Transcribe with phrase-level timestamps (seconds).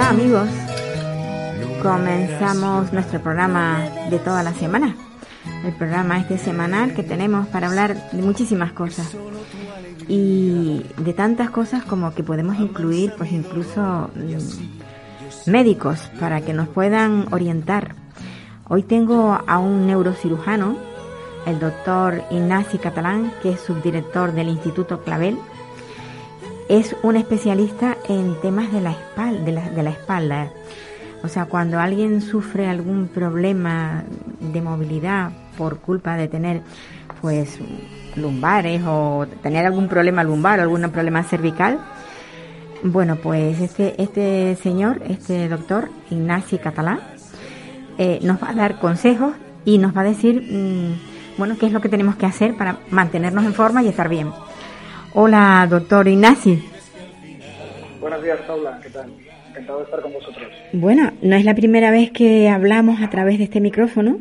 [0.00, 0.48] Hola amigos,
[1.82, 4.96] comenzamos nuestro programa de toda la semana.
[5.62, 9.14] El programa este semanal que tenemos para hablar de muchísimas cosas
[10.08, 16.68] y de tantas cosas como que podemos incluir, pues incluso mm, médicos para que nos
[16.68, 17.94] puedan orientar.
[18.68, 20.78] Hoy tengo a un neurocirujano,
[21.44, 25.36] el doctor Ignasi Catalán, que es subdirector del Instituto Clavel
[26.70, 30.52] es un especialista en temas de la espalda, de la, de la espalda.
[31.24, 34.04] O sea, cuando alguien sufre algún problema
[34.38, 36.62] de movilidad por culpa de tener,
[37.20, 37.58] pues,
[38.14, 41.80] lumbares o tener algún problema lumbar o algún problema cervical,
[42.84, 47.00] bueno, pues este, este señor, este doctor, Ignasi Catalán,
[47.98, 51.72] eh, nos va a dar consejos y nos va a decir, mm, bueno, qué es
[51.72, 54.28] lo que tenemos que hacer para mantenernos en forma y estar bien.
[55.14, 56.58] Hola, doctor Ignasi.
[58.00, 58.78] Buenos días, Paula.
[58.82, 59.10] ¿Qué tal?
[59.50, 60.48] Encantado de estar con vosotros.
[60.72, 64.18] Bueno, no es la primera vez que hablamos a través de este micrófono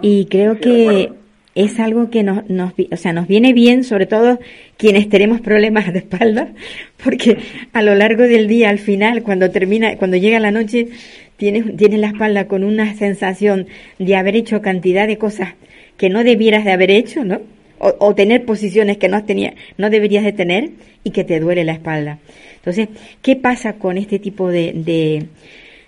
[0.00, 1.12] y creo Sí, que
[1.54, 4.38] es algo que nos, nos, o sea, nos viene bien, sobre todo
[4.76, 6.48] quienes tenemos problemas de espalda,
[7.04, 7.38] porque
[7.72, 10.88] a lo largo del día, al final, cuando termina, cuando llega la noche,
[11.36, 13.66] tienes, tienes la espalda con una sensación
[13.98, 15.54] de haber hecho cantidad de cosas
[15.98, 17.40] que no debieras de haber hecho, ¿no?
[17.80, 20.70] O, o tener posiciones que no, tenía, no deberías de tener
[21.04, 22.18] y que te duele la espalda.
[22.56, 22.88] Entonces,
[23.22, 25.26] ¿qué pasa con este tipo de, de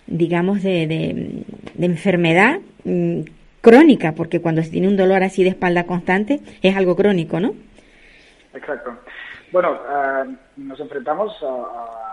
[0.07, 3.21] digamos, de, de, enfermedad mm,
[3.61, 4.13] crónica?
[4.13, 7.55] Porque cuando se tiene un dolor así de espalda constante, es algo crónico, ¿no?
[8.55, 8.91] Exacto.
[9.53, 12.07] Bueno, eh, nos enfrentamos a, a-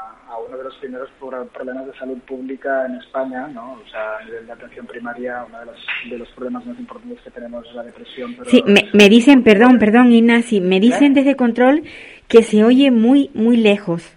[0.47, 3.73] uno de los primeros pro- problemas de salud pública en España, ¿no?
[3.73, 5.75] O sea, a nivel de atención primaria, uno de los,
[6.09, 8.33] de los problemas más importantes que tenemos es la depresión.
[8.37, 11.15] Pero Sí, me, me dicen, perdón, perdón, Ignasi, me dicen ¿Eh?
[11.15, 11.83] desde control
[12.27, 14.15] que se oye muy, muy lejos.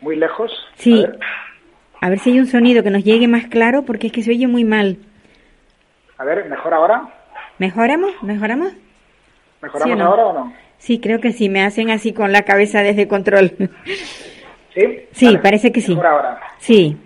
[0.00, 0.52] Muy lejos.
[0.74, 1.04] Sí.
[1.04, 1.18] A ver,
[2.00, 4.30] A ver si hay un sonido que nos llegue más claro, porque es que se
[4.30, 4.96] oye muy mal.
[6.18, 7.02] a ver, ¿mejor ahora?
[7.58, 8.10] ¿Mejoramos?
[8.22, 8.72] ¿Mejoramos?
[9.62, 10.04] ¿Mejoramos ¿Sí o no?
[10.10, 10.52] ahora o no?
[10.78, 13.52] Sí, creo que sí, me hacen así con la cabeza desde control.
[14.74, 15.06] ¿Sí?
[15.12, 15.92] Sí, parece que sí.
[15.92, 16.40] Mejor ahora.
[16.58, 16.96] Sí,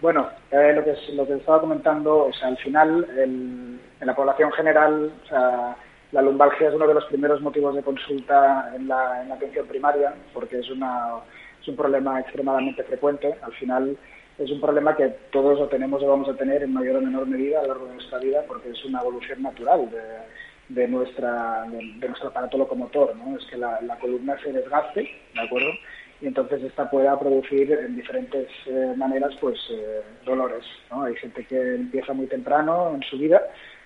[0.00, 4.06] Bueno, eh, lo, que, es- lo que estaba comentando, o sea, al final, el- en
[4.06, 5.76] la población general, o sea,
[6.12, 9.66] la lumbalgia es uno de los primeros motivos de consulta en la, en la atención
[9.66, 11.16] primaria, porque es, una,
[11.60, 13.34] es un problema extremadamente frecuente.
[13.42, 13.96] Al final,
[14.38, 17.26] es un problema que todos lo tenemos o vamos a tener en mayor o menor
[17.26, 19.98] medida a lo largo de nuestra vida, porque es una evolución natural de,
[20.68, 23.36] de nuestra, de, de nuestro aparato locomotor, ¿no?
[23.36, 25.70] Es que la, la columna se desgaste, ¿de acuerdo?
[26.20, 31.04] y entonces esta pueda producir en diferentes eh, maneras pues eh, dolores ¿no?
[31.04, 33.40] hay gente que empieza muy temprano en su vida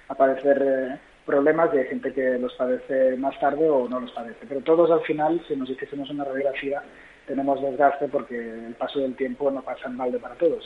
[0.09, 4.12] a padecer eh, problemas y hay gente que los padece más tarde o no los
[4.12, 6.82] padece pero todos al final si nos hiciésemos una radiografía
[7.26, 10.64] tenemos desgaste porque el paso del tiempo no pasa en balde para todos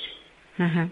[0.58, 0.88] Ajá.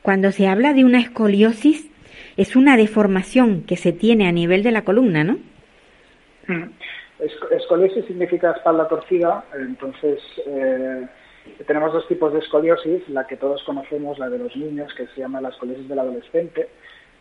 [0.00, 1.90] Cuando se habla de una escoliosis,
[2.36, 5.38] es una deformación que se tiene a nivel de la columna, ¿no?
[7.18, 11.06] Es- Escoliosis significa espalda torcida, entonces eh,
[11.66, 15.20] tenemos dos tipos de escoliosis, la que todos conocemos, la de los niños, que se
[15.20, 16.68] llama la escoliosis del adolescente,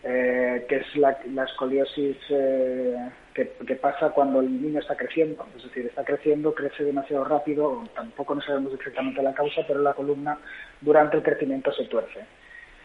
[0.03, 1.11] eh, que es la,
[1.45, 2.97] escoliosis eh,
[3.33, 7.83] que, que pasa cuando el niño está creciendo, es decir, está creciendo, crece demasiado rápido,
[7.95, 10.37] tampoco no sabemos exactamente la causa, pero la columna
[10.81, 12.19] durante el crecimiento se tuerce.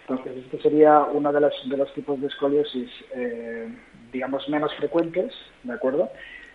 [0.08, 3.69] Entonces, este sería uno de los, de los tipos de escoliosis, eh,
[4.10, 5.34] digamos, menos frecuentes,
[5.64, 6.10] ¿de acuerdo?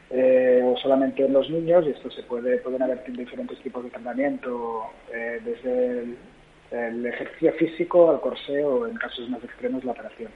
[0.09, 3.91] Eh, o solamente en los niños, y esto se puede, pueden haber diferentes tipos de
[3.91, 6.15] tratamiento, eh, desde
[6.71, 10.31] el, ejercicio físico al corsé o en casos más extremos la operación.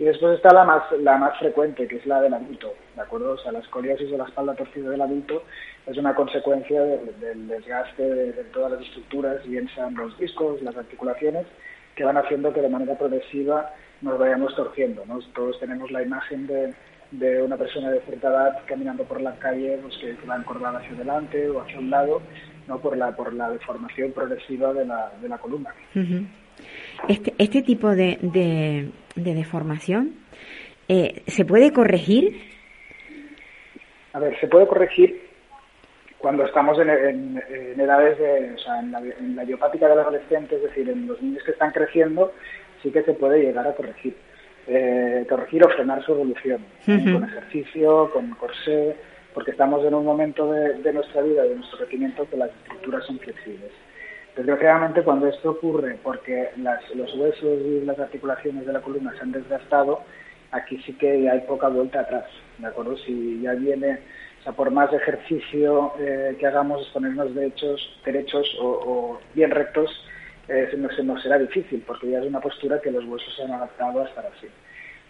[0.00, 3.34] Y después está la más, la más frecuente, que es la del adulto, ¿de acuerdo?
[3.34, 5.44] O sea, la escoliosis o la espalda torcida del adulto
[5.86, 10.76] es una consecuencia del desgaste de, de todas las estructuras, bien sean los discos, las
[10.76, 11.46] articulaciones,
[11.96, 15.18] que van haciendo que de manera progresiva nos vayamos torciendo, ¿no?
[15.34, 16.74] Todos tenemos la imagen de
[17.10, 20.92] de una persona de cierta edad caminando por la calle pues que va encorvada hacia
[20.92, 22.22] adelante o hacia un lado,
[22.66, 25.72] no por la por la deformación progresiva de la, de la columna.
[27.08, 30.14] Este, este tipo de, de, deformación
[30.88, 32.40] eh, se puede corregir.
[34.12, 35.25] A ver, se puede corregir
[36.26, 37.40] cuando estamos en,
[37.78, 41.22] edades de, o sea, en la, en la idiopática del adolescente, es decir, en los
[41.22, 42.32] niños que están creciendo,
[42.82, 44.16] sí que se puede llegar a corregir
[44.66, 48.96] eh, corregir o frenar su evolución, con ejercicio, con corsé,
[49.34, 53.20] porque estamos en un momento de, nuestra vida, de nuestro crecimiento, que las estructuras son
[53.20, 53.70] flexibles.
[54.34, 59.30] Desgraciadamente, cuando esto ocurre porque los huesos y las articulaciones de la columna se han
[59.30, 60.00] desgastado,
[60.50, 62.24] aquí sí que hay poca vuelta atrás,
[62.58, 62.96] ¿de acuerdo?
[62.96, 64.00] Si ya viene,
[64.46, 69.90] sea, por más ejercicio eh, que hagamos, ponernos derechos, derechos o, bien rectos,
[70.48, 74.02] eh, nos será difícil, porque ya es una postura que los huesos se han adaptado
[74.02, 74.46] a estar así.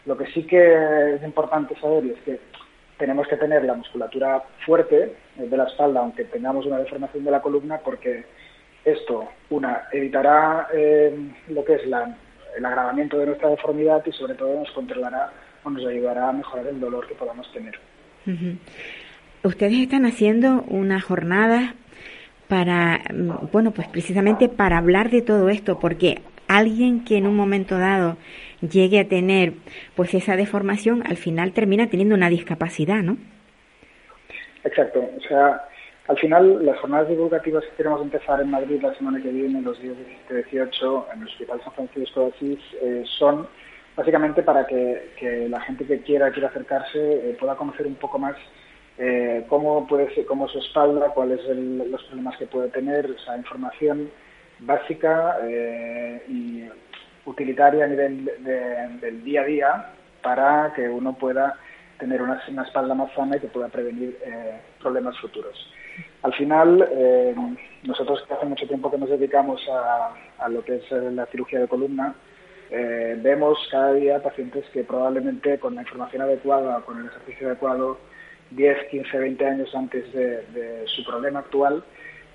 [0.06, 2.40] Lo que sí que es importante saber es que
[2.96, 7.30] tenemos que tener la musculatura fuerte eh, de la espalda, aunque tengamos una deformación de
[7.30, 8.24] la columna, porque
[8.86, 10.68] esto, una, evitará
[11.48, 15.30] lo que es el agravamiento de nuestra deformidad y sobre todo nos controlará
[15.64, 17.74] o nos ayudará a mejorar el dolor que podamos tener.
[19.46, 21.74] Ustedes están haciendo una jornada
[22.48, 27.36] para, mm, bueno, pues precisamente para hablar de todo esto, porque alguien que en un
[27.36, 28.16] momento dado
[28.60, 29.52] llegue a tener
[29.94, 33.18] pues esa deformación, al final termina teniendo una discapacidad, ¿no?
[34.64, 35.62] Exacto, o sea,
[36.08, 39.80] al final las jornadas divulgativas que queremos empezar en Madrid la semana que viene, los
[39.80, 43.46] días 17 18, en el Hospital San Francisco de Asís, eh, son
[43.94, 48.34] básicamente para que, la gente que quiera, quiera acercarse, eh, pueda conocer un poco más
[48.98, 53.18] eh, cómo puede ser, cómo su espalda, cuáles son los problemas que puede tener, o
[53.18, 54.10] sea, información
[54.60, 56.64] básica eh, y
[57.26, 58.24] utilitaria a nivel
[59.00, 59.86] del día a día
[60.22, 61.58] para que uno pueda
[61.98, 65.54] tener una, espalda más sana y que pueda prevenir eh, problemas futuros.
[66.22, 66.88] Al final,
[67.84, 71.60] nosotros que hace mucho tiempo que nos dedicamos a, a lo que es la cirugía
[71.60, 72.14] de columna,
[72.70, 77.98] vemos cada día pacientes que probablemente con la información adecuada, con el ejercicio adecuado,
[78.50, 81.82] 10, 15, 20 años antes de, su problema actual,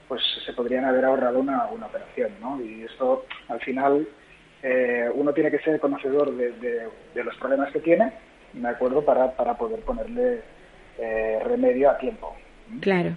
[0.08, 2.62] pues se podrían haber ahorrado una, una operación, ¿no?
[2.62, 4.08] Y esto, al final,
[4.64, 8.12] eh, uno tiene que ser conocedor de, los problemas que tiene,
[8.54, 10.42] ¿de acuerdo?, para, para poder ponerle
[11.00, 12.36] eh, remedio a tiempo.
[12.80, 13.16] Claro.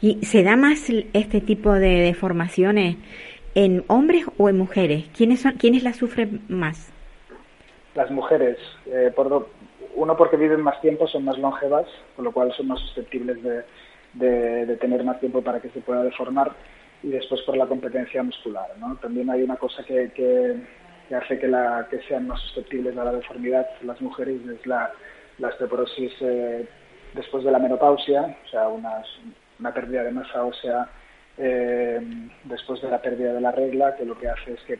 [0.00, 2.96] ¿Y se da más este tipo de deformaciones
[3.54, 5.06] en hombres o en mujeres?
[5.16, 6.92] ¿Quiénes, son, quiénes las sufren más?
[7.94, 9.48] Las mujeres, eh, por,
[9.94, 11.86] uno porque viven más tiempo, son más longevas,
[12.16, 16.52] con lo cual son más susceptibles de, tener más tiempo para que se pueda deformar,
[17.02, 18.68] y después por la competencia muscular.
[18.78, 18.96] ¿no?
[18.96, 20.04] También hay una cosa que,
[21.14, 24.90] hace que, la, que sean más susceptibles a la deformidad las mujeres, es la,
[25.38, 26.66] la osteoporosis eh,
[27.14, 29.02] después de la menopausia, o sea, una,
[29.58, 30.88] una pérdida de masa ósea
[31.38, 32.00] eh,
[32.44, 34.78] después de la pérdida de la regla, que lo que hace es que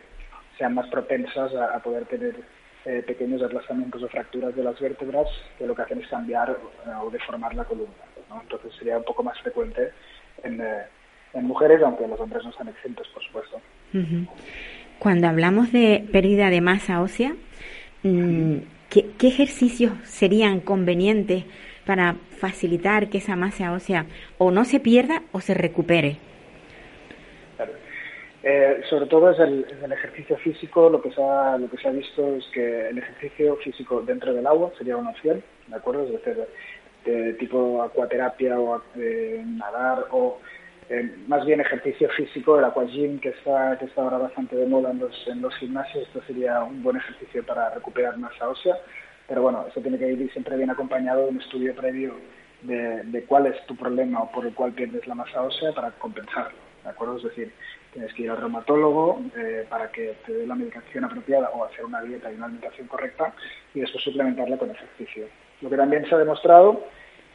[0.58, 2.36] sean más propensas a poder tener
[2.84, 6.58] eh, pequeños aplastamientos o fracturas de las vértebras que lo que hacen es cambiar
[7.00, 7.92] o deformar la columna.
[8.40, 9.90] Entonces sería un poco más frecuente
[10.42, 10.82] en, eh,
[11.34, 13.60] en, mujeres, aunque los hombres no están exentos, por supuesto.
[14.98, 17.34] Cuando hablamos de pérdida de masa ósea,
[18.02, 18.56] mm,
[18.90, 21.44] ¿qué, ¿qué, ejercicios serían convenientes
[21.86, 24.06] para facilitar que esa masa ósea
[24.38, 26.16] o no se pierda o se recupere?
[28.44, 31.92] Eh, sobre todo es el, ejercicio físico, lo que, se ha, lo que se ha
[31.92, 36.04] visto es que el ejercicio físico dentro del agua sería una opción, ¿de acuerdo?
[36.04, 36.44] Es decir,
[37.04, 40.40] de, tipo acuaterapia o nadar o
[40.88, 44.90] eh, más bien ejercicio físico, el aquagym que está, que está ahora bastante de moda
[44.90, 48.76] en los, en los gimnasios, esto sería un buen ejercicio para recuperar masa ósea,
[49.28, 52.14] pero bueno, eso tiene que ir siempre bien acompañado de un estudio previo
[52.62, 56.58] de cuál es tu problema o por el cual pierdes la masa ósea para compensarlo,
[56.84, 57.16] ¿de acuerdo?
[57.16, 57.52] Es decir,
[57.92, 61.84] tienes que ir al reumatólogo eh, para que te dé la medicación apropiada o hacer
[61.84, 63.34] una dieta y una alimentación correcta
[63.74, 65.26] y después suplementarla con ejercicio.
[65.60, 66.84] Lo que también se ha demostrado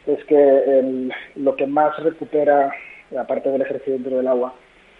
[0.07, 2.71] es que lo que más recupera,
[3.17, 4.53] aparte del ejercicio dentro del agua,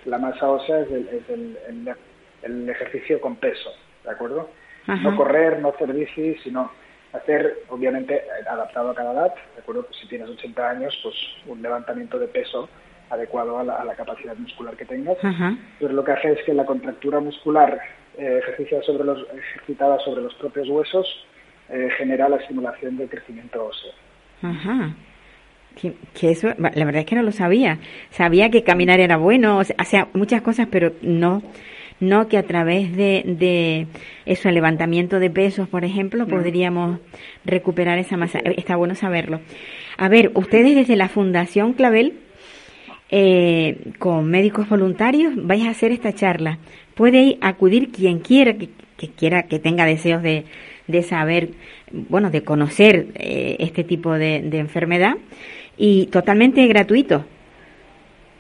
[0.06, 0.90] la masa ósea es
[1.30, 3.72] el, ejercicio con peso,
[4.04, 4.50] ¿de acuerdo?
[4.86, 6.72] No correr, no hacer bici, sino
[7.12, 9.84] hacer, obviamente, adaptado a cada edad, ¿de acuerdo?
[9.84, 12.70] Pues si tienes 80 años, pues un levantamiento de peso
[13.10, 15.18] adecuado a la, capacidad muscular que tengas.
[15.80, 17.80] Pero lo que hace es que la contractura muscular
[18.18, 18.42] eh,
[18.86, 21.06] sobre los, ejercitada sobre los propios huesos
[21.70, 23.92] eh, genera la estimulación del crecimiento óseo.
[24.42, 24.96] Ajá.
[25.76, 27.78] Que, eso, la verdad es que no lo sabía.
[28.10, 31.44] Sabía que caminar era bueno, o sea, muchas cosas, pero no,
[32.00, 33.88] no que a través de, de
[34.26, 37.00] eso, el levantamiento de pesos, por ejemplo, podríamos
[37.46, 38.40] recuperar esa masa.
[38.40, 39.40] Está bueno saberlo.
[39.98, 42.14] A ver, ustedes desde la Fundación Clavel,
[43.10, 46.58] eh, con médicos voluntarios, vais a hacer esta charla.
[46.96, 48.70] Puede acudir quien quiera, que,
[49.16, 50.46] quiera, que tenga deseos de,
[50.88, 51.50] de saber,
[51.92, 55.16] bueno, de conocer eh, este tipo de, enfermedad
[55.78, 57.24] y totalmente gratuito.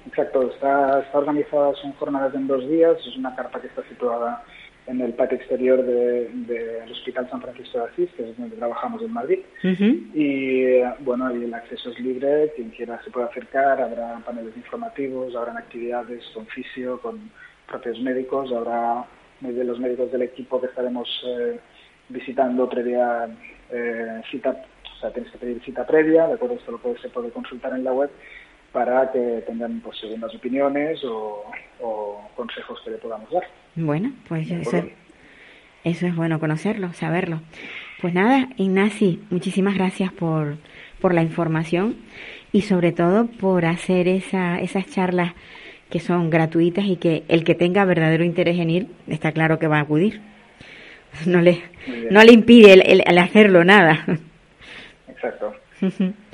[0.08, 4.44] Exacto, está, está organizada, son jornadas en dos días, es una carpa que está situada
[4.88, 9.14] en el patio exterior del Hospital San Francisco de Asís, que es donde trabajamos en
[9.14, 9.40] Madrid.
[10.14, 15.36] Y bueno, y el acceso es libre, quien quiera se puede acercar, habrá paneles informativos,
[15.36, 17.30] habrán actividades con fisio, con
[17.68, 19.06] propios médicos, habrá
[19.42, 21.60] de los médicos del equipo que estaremos eh,
[22.10, 23.28] visitando previa
[23.72, 24.64] eh, cita,
[24.96, 27.74] o sea, tienes que pedir cita previa, de acuerdo, esto lo puede, se puede consultar
[27.74, 28.10] en la web
[28.72, 31.44] para que tengan pues, segundas opiniones o,
[32.36, 33.44] consejos que le podamos dar.
[33.78, 34.84] Bueno, pues eso,
[35.84, 37.42] eso, es bueno conocerlo, saberlo.
[38.02, 40.58] Pues nada, Ignasi, muchísimas gracias por,
[41.00, 41.96] por la información
[42.52, 45.34] y sobre todo por hacer esa, esas charlas
[45.90, 49.68] que son gratuitas y que el que tenga verdadero interés en ir está claro que
[49.68, 50.22] va a acudir.
[51.26, 51.62] No le,
[52.12, 54.06] no le impide el hacerlo nada.
[55.08, 55.54] Exacto.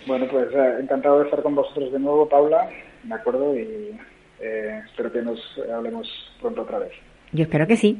[0.06, 2.70] Bueno, pues eh, encantado de estar con vosotros de nuevo, Paula,
[3.04, 3.98] de acuerdo, y
[4.40, 5.40] eh, espero que nos
[5.74, 6.08] hablemos
[6.42, 6.92] pronto otra vez.
[7.34, 7.98] Yo espero que sí.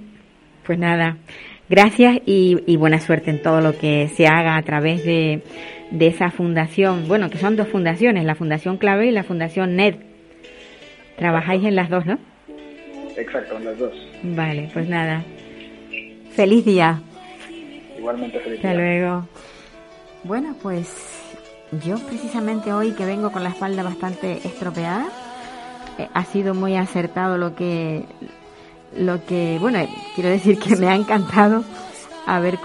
[0.66, 1.18] Pues nada,
[1.70, 5.42] gracias y, buena suerte en todo lo que se haga a través de,
[5.92, 7.08] de, esa fundación.
[7.08, 9.96] Bueno, que son dos fundaciones, la Fundación Clave y la Fundación NED.
[11.18, 12.18] Trabajáis en las dos, ¿no?
[13.18, 13.92] Exacto, en las dos.
[14.24, 15.24] Vale, pues nada.
[16.32, 17.02] Feliz día.
[17.98, 18.70] Igualmente feliz día.
[18.72, 19.28] Hasta luego.
[20.24, 21.22] Bueno, pues
[21.86, 25.08] yo precisamente hoy que vengo con la espalda bastante estropeada,
[25.98, 28.04] eh, ha sido muy acertado lo que,
[28.98, 29.80] lo que, bueno,
[30.16, 31.64] quiero decir que me ha encantado
[32.26, 32.60] haber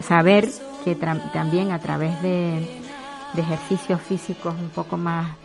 [0.00, 0.48] saber
[0.84, 2.80] que también a través de,
[3.36, 5.36] ejercicios físicos un poco más,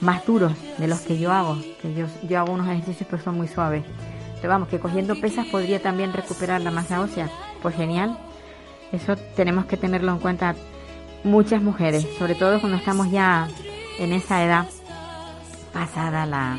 [0.00, 3.36] más duros de los que yo hago, que yo, yo hago unos ejercicios pero son
[3.36, 3.84] muy suaves.
[4.36, 7.30] Pero vamos, que cogiendo pesas podría también recuperar la masa ósea.
[7.60, 8.18] Pues genial.
[8.90, 10.56] Eso tenemos que tenerlo en cuenta
[11.24, 13.48] muchas mujeres, sobre todo cuando estamos ya
[13.98, 14.66] en esa edad
[15.72, 16.58] pasada la,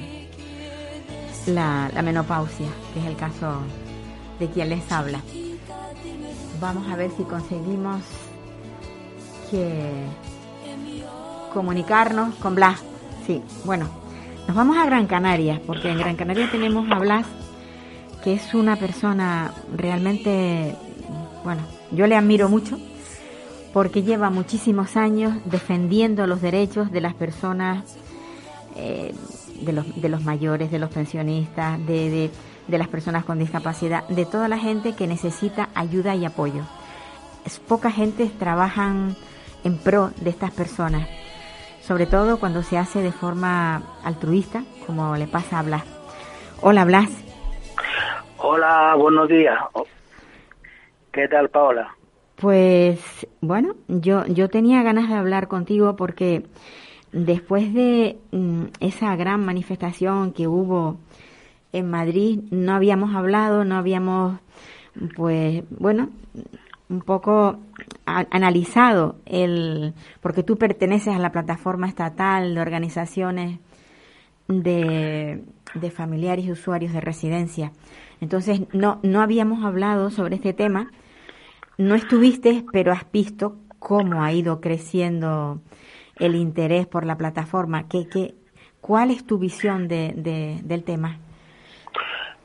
[1.47, 3.59] la, menopausia, que es el caso
[4.39, 5.19] de quien les habla.
[6.59, 8.01] Vamos a ver si conseguimos
[9.51, 10.05] que
[11.53, 12.79] comunicarnos con Blas.
[13.27, 13.87] Sí, bueno,
[14.47, 17.25] nos vamos a Gran Canaria, porque en Gran Canaria tenemos a Blas,
[18.23, 20.75] que es una persona realmente,
[21.43, 22.79] bueno, yo le admiro mucho
[23.73, 27.97] porque lleva muchísimos años defendiendo los derechos de las personas,
[28.75, 29.13] eh,
[29.63, 32.29] de, los, de, los, mayores, de los pensionistas, de,
[32.67, 36.63] de, las personas con discapacidad, de toda la gente que necesita ayuda y apoyo.
[37.45, 39.15] Es, poca gente trabajan
[39.63, 41.07] en pro de estas personas,
[41.81, 45.83] sobre todo cuando se hace de forma altruista, como le pasa a Blas.
[46.61, 47.09] Hola Blas.
[48.37, 49.57] Hola, buenos días.
[51.11, 51.95] ¿Qué tal, Paola?
[52.35, 52.99] Pues
[53.39, 56.43] bueno, yo, yo tenía ganas de hablar contigo porque
[57.13, 60.97] después de mm, esa gran manifestación que hubo
[61.71, 64.39] en Madrid, no habíamos hablado, no habíamos,
[65.15, 66.09] pues bueno,
[66.89, 67.59] un poco
[68.05, 73.59] analizado el, porque tú perteneces a la plataforma estatal de organizaciones
[74.47, 75.43] de,
[75.73, 77.71] de familiares y usuarios de residencia.
[78.19, 80.91] Entonces, no, no habíamos hablado sobre este tema
[81.77, 85.61] no estuviste, pero has visto cómo ha ido creciendo
[86.19, 87.87] el interés por la plataforma.
[87.87, 88.33] ¿Qué, qué,
[88.81, 90.13] ¿Cuál es tu visión de,
[90.63, 91.17] del tema?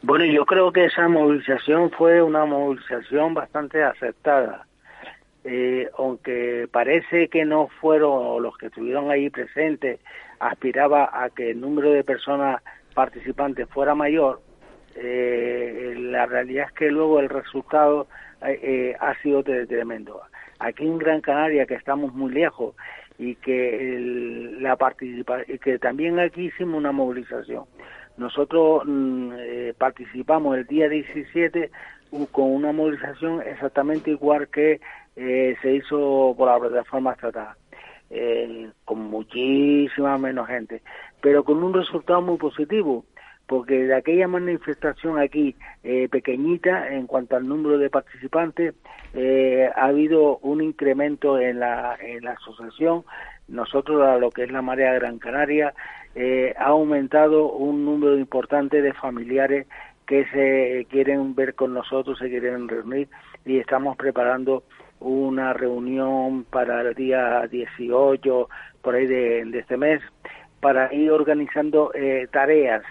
[0.02, 4.66] Bueno, yo creo que esa movilización fue una movilización bastante aceptada.
[5.44, 9.98] Eh, aunque parece que no fueron los que estuvieron ahí presentes,
[10.38, 12.62] aspiraba a que el número de personas
[12.94, 14.40] participantes fuera mayor,
[14.94, 18.08] eh, la realidad es que luego el resultado
[18.42, 20.20] eh, eh, ha sido tremendo.
[20.58, 22.74] Aquí en Gran Canaria, que estamos muy lejos,
[23.18, 27.64] y que la participa y que también aquí hicimos una movilización.
[28.16, 31.70] Nosotros mm, eh, participamos el día 17
[32.32, 34.80] con una movilización exactamente igual que
[35.14, 37.48] se hizo por la plataforma estatal,
[38.84, 40.80] con muchísima menos gente,
[41.20, 43.04] pero con un resultado muy positivo
[43.48, 48.74] porque de aquella manifestación aquí eh, pequeñita en cuanto al número de participantes
[49.14, 53.04] eh, ha habido un incremento en la, en la asociación.
[53.48, 55.72] Nosotros a lo que es la marea Gran Canaria
[56.14, 59.66] eh, ha aumentado un número importante de familiares
[60.06, 63.08] que se quieren ver con nosotros, se quieren reunir
[63.46, 64.64] y estamos preparando
[65.00, 68.48] una reunión para el día 18,
[68.82, 70.02] por ahí de, este mes,
[70.60, 72.82] para ir organizando eh, tareas,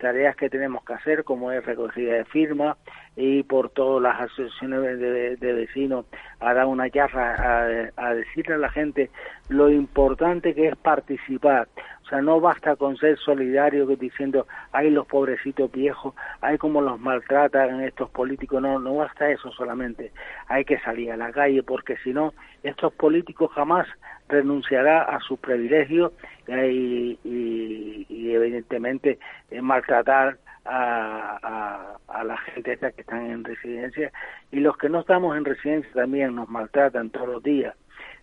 [0.00, 2.76] tareas que tenemos que hacer, como es recogida de firmas,
[3.16, 6.06] y por todas las asociaciones de, vecinos
[6.38, 9.10] a dar una yarra a, decirle a la gente
[9.48, 11.68] lo importante que es participar.
[12.04, 16.98] O sea, no basta con ser solidario diciendo, hay los pobrecitos viejos, hay como los
[16.98, 20.10] maltratan estos políticos, no, no basta eso solamente,
[20.48, 22.32] hay que salir a la calle porque si no,
[22.64, 23.86] estos políticos jamás
[24.30, 26.12] renunciarán a sus privilegios
[26.48, 29.18] y, y, evidentemente
[29.50, 34.12] eh, maltratar a, a, la gente esta que están en residencia
[34.52, 37.74] y los que no estamos en residencia también nos maltratan todos los días.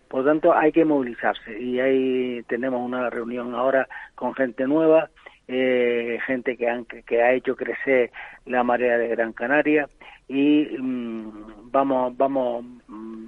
[0.08, 5.10] Por tanto, hay que movilizarse y ahí tenemos una reunión ahora con gente nueva,
[5.46, 8.10] eh, gente que, han, que ha hecho crecer
[8.46, 9.88] la marea de Gran Canaria
[10.28, 13.24] y mm, vamos, vamos, mm,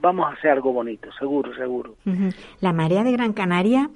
[0.00, 1.94] vamos a hacer algo bonito, seguro, seguro.
[2.60, 3.90] La marea de Gran Canaria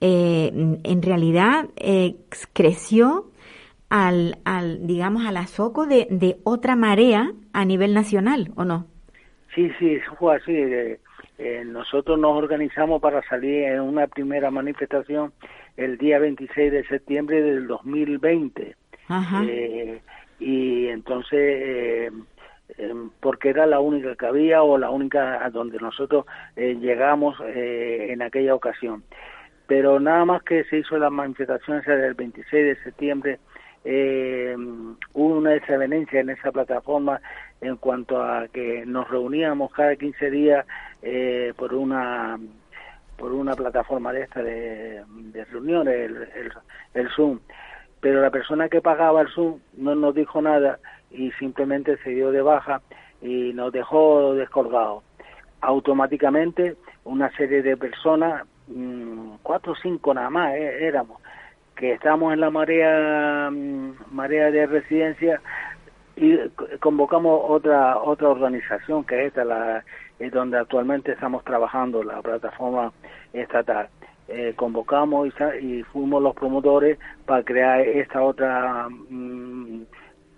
[0.00, 0.52] eh,
[0.84, 2.16] en realidad eh,
[2.52, 3.26] creció
[3.90, 8.86] al, al digamos, al azoco de, de otra marea a nivel nacional, ¿o no?
[9.54, 10.52] Sí, sí, fue así.
[11.38, 15.32] Eh, nosotros nos organizamos para salir en una primera manifestación
[15.76, 18.74] el día 26 de septiembre del 2020.
[19.08, 19.44] Ajá.
[19.46, 20.00] Eh,
[20.40, 22.10] y entonces, eh,
[22.76, 26.26] em, porque era la única que había o la única a donde nosotros
[26.56, 29.04] llegamos en aquella ocasión.
[29.66, 33.38] Pero nada más que se hizo la manifestación del 26 de septiembre,
[33.90, 34.54] eh,
[35.14, 37.22] hubo una desavenencia en esa plataforma
[37.62, 40.66] en cuanto a que nos reuníamos cada 15 días
[41.00, 42.38] eh, por una
[43.16, 45.02] por una plataforma de esta de,
[45.50, 46.52] reuniones, el,
[46.92, 47.40] el, Zoom.
[48.00, 50.78] Pero la persona que pagaba el Zoom no nos dijo nada
[51.10, 52.82] y simplemente se dio de baja
[53.22, 55.02] y nos dejó descolgados.
[55.62, 61.22] Automáticamente una serie de personas, mm, cuatro o cinco nada más eh, éramos,
[61.78, 65.40] que estamos en la marea mm, marea de residencia
[66.16, 66.36] y
[66.80, 69.84] convocamos otra otra organización que esta la
[70.18, 72.92] es donde actualmente estamos trabajando la plataforma
[73.32, 73.88] estatal.
[74.26, 75.28] Eh, convocamos
[75.60, 79.82] y, fuimos los promotores para crear esta otra mm,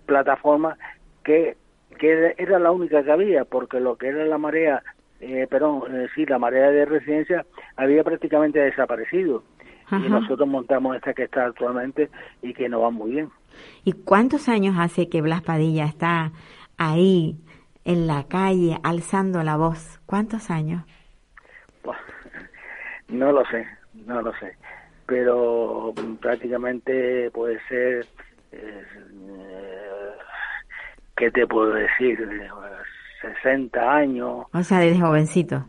[0.05, 0.77] plataforma
[1.23, 1.57] que
[1.99, 4.81] que era la única que había porque lo que era la marea
[5.19, 9.43] eh, perdón eh, sí la marea de residencia había prácticamente desaparecido
[9.91, 12.09] y nosotros montamos esta que está actualmente
[12.41, 13.29] y que nos va muy bien.
[13.83, 16.31] ¿Y cuántos años hace que Blas Padilla está
[16.77, 17.37] ahí
[17.83, 19.99] en la calle alzando la voz?
[20.05, 20.83] ¿Cuántos años?
[21.81, 21.97] Pues,
[23.09, 23.67] no lo sé,
[24.05, 24.55] no lo sé,
[25.05, 28.05] pero prácticamente puede ser,
[28.51, 28.83] eh,
[31.17, 32.19] ¿qué te puedo decir?
[33.21, 34.45] 60 años.
[34.53, 35.65] O sea, desde jovencito,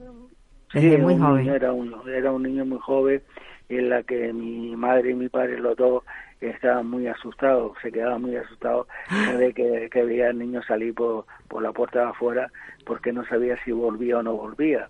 [0.72, 1.48] desde muy joven.
[1.48, 3.22] era, un, era un niño muy joven
[3.78, 6.04] en la que mi madre y mi padre, los dos,
[6.40, 8.86] estaban muy asustados, se quedaban muy asustados
[9.38, 12.50] de que, que veía al niño salir por, por la puerta de afuera
[12.84, 14.88] porque no sabía si volvía o no volvía.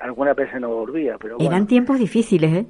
[0.00, 2.66] Algunas veces no volvía, pero Eran tiempos difíciles, ¿eh?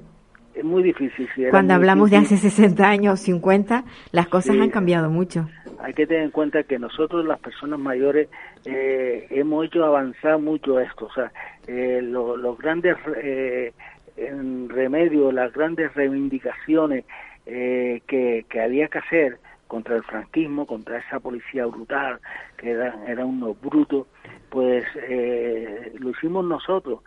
[0.54, 1.26] Es muy difícil.
[1.34, 5.48] Sí, Cuando hablamos de hace 60 años, 50, las cosas han cambiado mucho.
[5.80, 8.28] Hay que tener en cuenta que nosotros, las personas mayores,
[8.66, 11.06] eh, hemos hecho avanzar mucho esto.
[11.06, 11.32] O sea,
[11.66, 13.72] eh, los grandes eh,
[14.16, 17.04] en remedio las grandes reivindicaciones
[17.46, 22.20] eh, que, que, había que hacer contra el franquismo, contra esa policía brutal,
[22.56, 24.06] que eran era unos brutos,
[24.50, 27.00] pues eh, lo hicimos nosotros.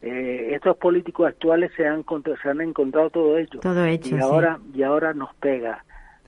[0.00, 2.04] Eh, estos políticos actuales se han,
[2.42, 3.58] se han encontrado todo hecho.
[3.58, 4.16] Todo hecho.
[4.16, 5.84] Y ahora, y ahora nos pega,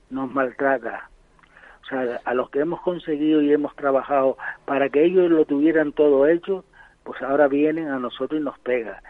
[0.09, 1.09] nos maltrata.
[1.83, 5.93] O sea, a los que hemos conseguido y hemos trabajado para que ellos lo tuvieran
[5.93, 6.65] todo hecho,
[7.03, 9.01] pues ahora vienen a nosotros y nos pega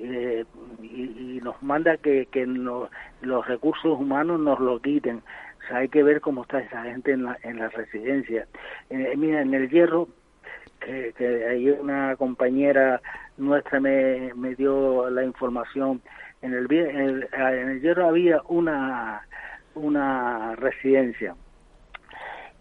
[0.00, 0.44] eh,
[0.82, 5.18] y, nos manda que, que los recursos humanos nos lo quiten.
[5.18, 8.46] O sea, hay que ver cómo está esa gente en la, en la residencia.
[8.90, 10.08] Eh, mira, en el hierro,
[10.80, 13.00] que, que una compañera
[13.36, 16.02] nuestra me, me dio la información,
[16.42, 19.22] en el, en el, en el hierro había una,
[19.74, 21.34] una residencia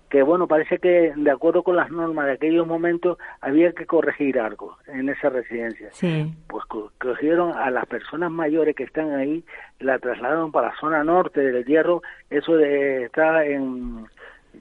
[0.10, 4.40] que bueno, parece que de acuerdo con las normas de aquellos momentos había que corregir
[4.40, 5.90] algo en esa residencia.
[5.92, 6.34] Sí.
[6.48, 9.44] Pues cogieron a las personas mayores que están ahí,
[9.80, 14.06] la trasladaron para la zona norte del Hierro, eso de, está en,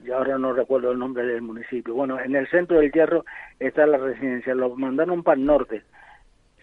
[0.05, 3.23] y ahora no recuerdo el nombre del municipio, bueno, en el centro del Hierro
[3.59, 5.83] está la residencia, lo mandaron para el norte,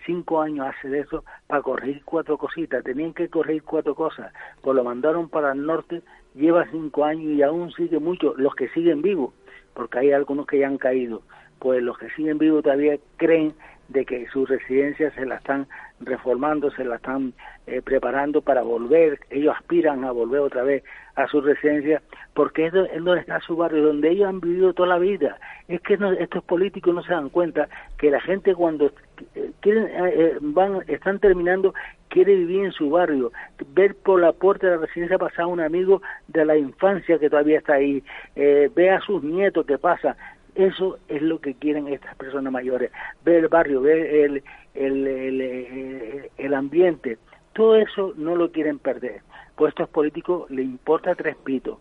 [0.05, 4.77] cinco años hace de eso para corregir cuatro cositas, tenían que corregir cuatro cosas, pues
[4.77, 6.03] lo mandaron para el norte,
[6.35, 9.33] lleva cinco años y aún sigue mucho, los que siguen vivos,
[9.75, 11.23] porque hay algunos que ya han caído,
[11.59, 13.55] pues los que siguen vivos todavía creen
[13.89, 15.67] de que sus residencias se la están
[16.01, 17.33] reformando, se la están
[17.67, 20.85] eh, preparando para volver, ellos aspiran a volver otra vez
[21.17, 22.03] a su residencia,
[22.35, 25.39] porque es, donde está su barrio, donde ellos han vivido toda la vida.
[25.69, 27.69] Es que estos políticos no se dan cuenta
[27.99, 28.91] que la gente cuando
[29.35, 31.73] eh, quieren, eh, van, están terminando,
[32.09, 33.33] quiere vivir en su barrio,
[33.75, 37.59] ver por la puerta de la residencia pasar un amigo de la infancia que todavía
[37.59, 38.03] está ahí,
[38.35, 40.17] eh, ve a sus nietos que pasa,
[40.55, 42.91] eso es lo que quieren estas personas mayores,
[43.25, 44.43] ver el barrio, ver el,
[44.75, 47.19] el, el, el ambiente,
[47.55, 49.23] todo eso no lo quieren perder.
[49.57, 51.79] Pues estos políticos le importa tres pitos.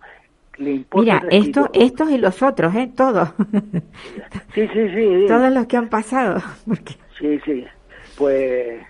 [0.57, 2.91] Le importa Mira, esto, estos y los otros, ¿eh?
[2.95, 3.33] Todos.
[4.53, 5.25] Sí, sí, sí.
[5.27, 6.39] Todos los que han pasado.
[6.67, 6.93] Porque...
[7.19, 7.65] Sí, sí.
[8.17, 8.83] Pues,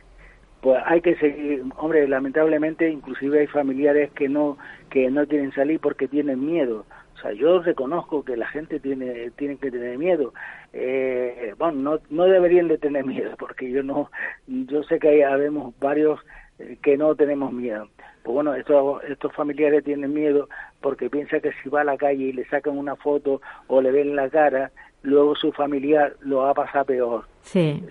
[0.59, 1.63] pues hay que seguir.
[1.77, 4.57] Hombre, lamentablemente, inclusive hay familiares que no
[4.89, 6.85] que no quieren salir porque tienen miedo
[7.23, 10.33] sea, yo reconozco que la gente tiene, tiene que tener miedo.
[10.73, 14.11] Eh, bueno, no, no deberían de tener miedo, porque yo no,
[14.47, 16.19] yo sé que hay, habemos varios
[16.59, 17.87] eh, que no tenemos miedo.
[18.23, 20.47] Pues bueno, estos, estos familiares tienen miedo
[20.81, 23.91] porque piensan que si va a la calle y le sacan una foto o le
[23.91, 27.25] ven la cara, luego su familiar lo va a pasar peor.
[27.41, 27.83] Sí,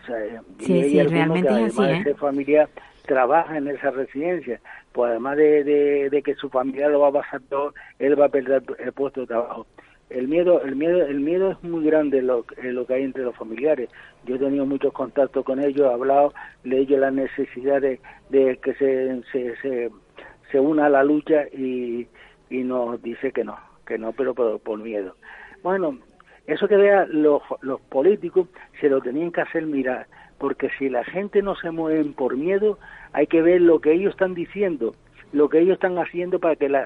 [0.59, 2.09] sí, sí, realmente es así.
[2.09, 2.15] ¿eh?
[2.15, 2.69] familiar
[3.03, 4.61] trabaja en esa residencia,
[4.93, 8.63] pues además de, que su familia lo va a pasar todo, él va a perder
[8.79, 9.67] el puesto de trabajo.
[10.11, 13.35] El miedo, el miedo, el miedo es muy grande lo, lo que hay entre los
[13.35, 13.89] familiares.
[14.27, 16.35] Yo he tenido muchos contactos con ellos, he hablado,
[16.65, 17.99] le he dicho la necesidad de,
[18.31, 19.91] que se, se,
[20.51, 22.07] se, una a la lucha y,
[22.51, 25.17] y nos dice que no, que no, pero por, por miedo.
[25.63, 25.99] Bueno,
[26.47, 28.49] eso que vean los, los políticos
[28.81, 30.07] se lo tenían que hacer mirar
[30.43, 32.77] porque si la gente no se mueve por miedo,
[33.13, 34.97] hay que ver lo que ellos están diciendo,
[35.33, 36.85] lo que ellos están haciendo para que la,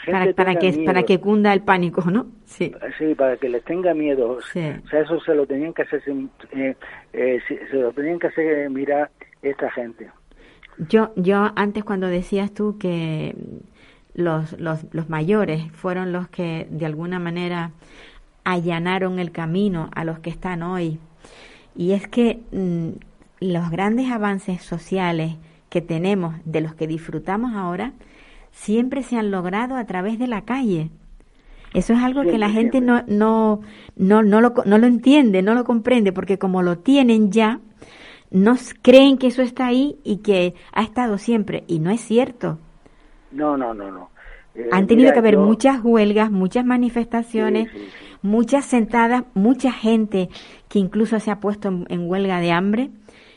[0.00, 2.26] gente para, para que para que cunda el pánico, ¿no?
[2.44, 2.70] Sí.
[2.98, 4.32] Sí, para que les tenga miedo.
[4.32, 6.02] O sea, eso se lo tenían que hacer,
[6.52, 6.74] eh,
[7.14, 10.10] eh, se lo tenían que hacer mirar esta gente.
[10.76, 13.34] Yo, yo antes cuando decías tú que
[14.12, 17.70] los, los, los mayores fueron los que de alguna manera
[18.44, 21.00] allanaron el camino a los que están hoy
[21.76, 22.88] y es que mm,
[23.40, 25.36] los grandes avances sociales
[25.68, 27.92] que tenemos, de los que disfrutamos ahora,
[28.50, 30.90] siempre se han logrado a través de la calle.
[31.74, 33.60] Eso es algo que la gente no, no,
[33.96, 37.60] no, no, lo, no lo entiende, no lo comprende, porque como lo tienen ya,
[38.30, 41.64] no creen que eso está ahí y que ha estado siempre.
[41.66, 42.58] Y no es cierto.
[43.30, 44.10] No, no, no, no.
[44.54, 47.68] Eh, Han tenido que haber muchas huelgas, muchas manifestaciones,
[48.22, 50.30] muchas sentadas, mucha gente
[50.68, 52.90] que incluso se ha puesto en, huelga de hambre.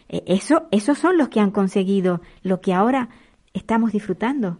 [0.09, 3.09] Eh, eso, esos son los que han conseguido lo que ahora
[3.53, 4.57] estamos disfrutando.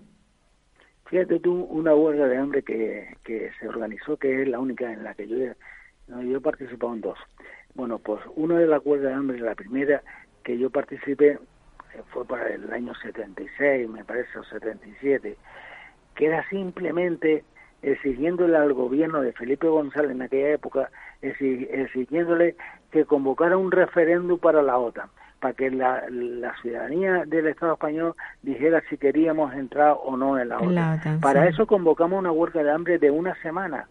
[1.06, 5.04] Fíjate tú, una huelga de hambre que, que se organizó, que es la única en
[5.04, 5.38] la que yo,
[6.08, 7.20] yo he participado en dos.
[7.76, 10.02] Bueno, pues una de las huelgas de hambre, la primera
[10.44, 15.38] que yo participé, eh, fue para el año 76, me parece, o 77
[16.16, 17.44] que era simplemente
[17.82, 22.56] exigiéndole al gobierno de Felipe González en aquella época, exigiéndole
[22.92, 26.04] que convocara un referéndum para la OTAN, para que la,
[26.62, 31.20] ciudadanía del Estado español dijera si queríamos entrar o no en la OTAN.
[31.22, 33.88] para eso convocamos una huelga de hambre de una semana,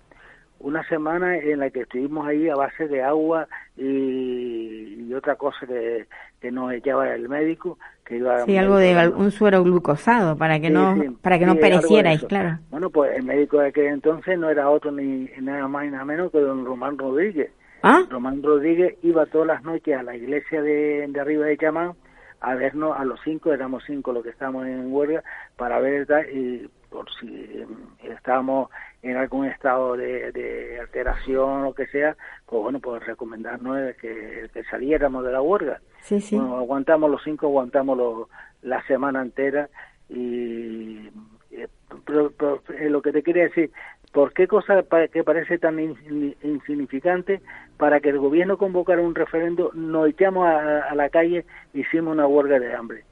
[0.61, 6.07] una semana en la que estuvimos ahí a base de agua y, otra cosa que,
[6.40, 10.70] que nos echaba el médico que iba sí algo de un suero glucosado para que
[10.70, 12.59] no para que no perecierais claro.
[12.70, 16.05] Bueno pues el médico de aquel entonces no era otro ni nada más ni nada
[16.05, 17.51] menos que don Román Rodríguez.
[17.83, 18.05] ¿Ah?
[18.09, 21.94] Román Rodríguez iba todas las noches a la iglesia de, de arriba de Chamán
[22.40, 25.23] a vernos a los cinco éramos cinco los que estábamos en huelga
[25.57, 27.66] para ver y por si eh,
[28.03, 28.70] estábamos
[29.03, 35.25] en algún estado de, alteración o que sea, pues bueno, pues recomendarnos que, que saliéramos
[35.25, 35.81] de la huelga.
[36.03, 36.37] Sí, sí.
[36.37, 38.29] aguantamos los cinco, aguantamos
[38.63, 39.69] la semana entera
[40.09, 41.09] y
[41.51, 41.69] eh,
[42.09, 43.71] eh, lo que te quería decir,
[44.13, 47.41] ¿por qué cosa que parece tan insignificante
[47.77, 52.27] para que el gobierno convocara un referendo nos echamos a, a la calle hicimos una
[52.27, 53.05] huelga de hambre?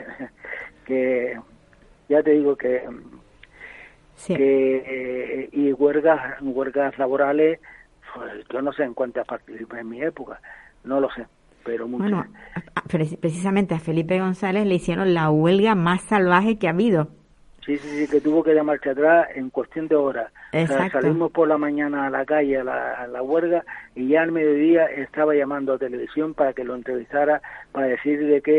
[0.84, 1.38] que
[2.08, 2.82] ya te digo que
[4.26, 7.60] que, y huelgas, huelgas laborales,
[8.14, 10.40] pues, yo no sé en cuántas participé en mi época,
[10.84, 11.26] no lo sé,
[11.64, 12.10] pero muchas.
[12.10, 12.26] Bueno,
[13.20, 17.19] precisamente a Felipe González le hicieron la huelga más salvaje que ha habido.
[17.70, 20.32] Sí, sí, sí, que tuvo que dar marcha atrás en cuestión de horas.
[20.90, 24.32] Salimos por la mañana a la calle, a la, a la huelga, y ya al
[24.32, 28.52] mediodía estaba llamando a televisión para que lo entrevistara, para decir de que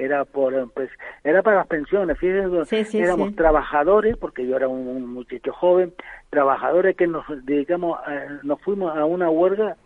[0.00, 0.88] eh, era por pues,
[1.22, 2.18] era para las pensiones.
[2.18, 3.34] Fíjense, Sí, sí, éramos sí.
[3.34, 5.92] trabajadores, porque yo era un, un muchacho joven,
[6.30, 9.76] trabajadores que nos dedicamos, a- nos fuimos a una huelga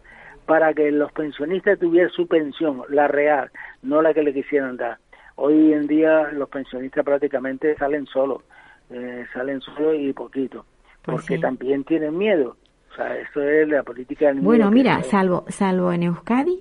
[0.47, 3.51] para que los pensionistas tuvieran su pensión, la real,
[3.83, 4.99] no la que le quisieran dar.
[5.37, 8.43] Hoy en día los pensionistas prácticamente salen solos,
[8.91, 10.65] eh, salen solos y poquito,
[11.03, 11.41] Pues porque sí.
[11.41, 12.57] también tienen miedo.
[12.93, 14.47] O sea, eso es la política del miedo.
[14.47, 16.61] Bueno, mira, es- salvo, salvo en Euskadi,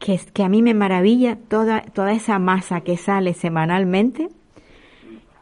[0.00, 4.28] que, es- que a mí me maravilla toda, toda esa masa que sale semanalmente,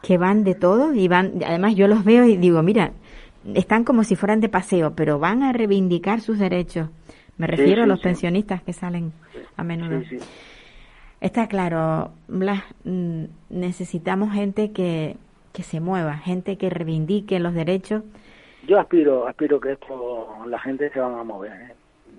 [0.03, 2.91] que van de todo y van, además yo los veo y digo, mira,
[3.55, 6.89] están como si fueran de paseo, pero van a reivindicar sus derechos.
[7.37, 8.03] Me refiero a sí, los sí.
[8.03, 9.11] pensionistas que salen
[9.57, 10.01] a menudo.
[11.21, 15.17] Está claro, mm, necesitamos gente que,
[15.53, 18.03] que se mueva, gente que reivindique los derechos.
[18.67, 21.51] Yo aspiro, aspiro que esto, la gente se van a mover.
[21.51, 21.75] ¿eh?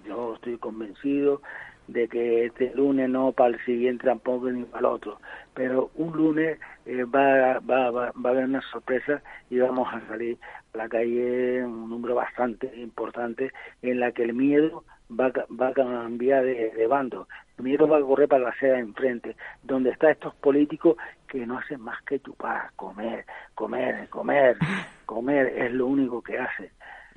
[0.06, 1.42] Yo estoy convencido
[1.88, 5.20] de que este lunes no para el siguiente tampoco ni para el otro,
[5.54, 10.06] pero un lunes eh, va, va, va, va a haber una sorpresa y vamos a
[10.08, 10.38] salir
[10.74, 15.72] a la calle un número bastante importante en la que el miedo va, va a
[15.72, 17.28] cambiar de, de bando.
[17.58, 20.96] El miedo va a correr para la de enfrente, donde están estos políticos
[21.28, 24.56] que no hacen más que chupar, comer, comer, comer,
[25.06, 26.70] comer, es lo único que hacen.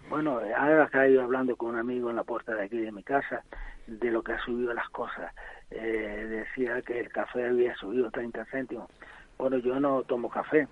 [0.09, 3.03] Bueno, ahora estaba yo hablando con un amigo en la puerta de aquí de mi
[3.03, 3.43] casa
[3.89, 5.33] de lo que ha subido las cosas.
[5.71, 8.89] Eh, decía que el café había subido 30 céntimos.
[9.37, 10.67] Bueno, yo no tomo café,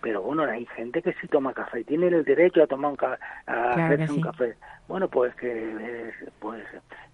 [0.00, 2.96] pero bueno, hay gente que sí toma café y tiene el derecho a tomar un
[2.96, 4.12] ca- a Claro hacerse sí.
[4.12, 4.56] un café.
[4.88, 6.64] Bueno, pues que eh, pues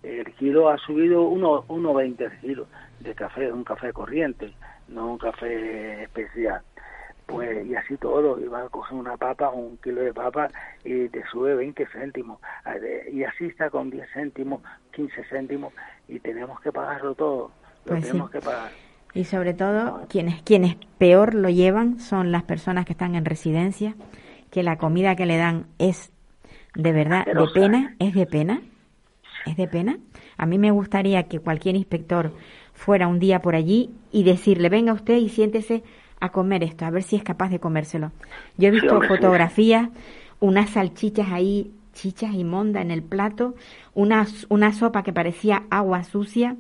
[0.03, 2.67] el kilo ha subido uno 1.20 el kilo
[3.01, 4.53] de café, un café corriente,
[4.89, 6.63] no un café especial.
[7.27, 10.49] Pues y así todo, iba a coger una papa, un kilo de papa
[10.85, 12.39] y te sube 20 céntimos.
[13.13, 14.63] Y así está con 10 céntimos,
[14.93, 15.73] 15 céntimos
[16.09, 17.51] y tenemos que pagarlo todo.
[17.85, 18.11] Lo Pues sí.
[18.11, 18.71] tenemos que pagar.
[19.13, 23.95] Y sobre todo, quienes, quienes peor lo llevan son las personas que están en residencia,
[24.51, 26.13] que la comida que le dan es
[26.75, 28.61] de verdad de pena, es de pena,
[29.47, 29.99] es de pena.
[30.37, 32.31] A mí me gustaría que cualquier inspector
[32.75, 35.83] fuera un día por allí y decirle, venga usted y siéntese
[36.21, 38.13] a comer esto, a ver si es capaz de comérselo.
[38.57, 39.03] Yo he Sí, visto sí.
[39.03, 39.89] fotografías,
[40.41, 43.55] unas salchichas ahí, chichas inmondas en el plato,
[43.95, 46.57] una, una sopa que parecía agua sucia.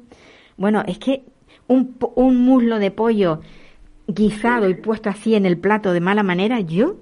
[0.56, 1.24] Bueno, es que
[1.68, 3.40] un, un muslo de pollo
[4.08, 6.96] guisado y puesto así en el plato de mala manera, yo,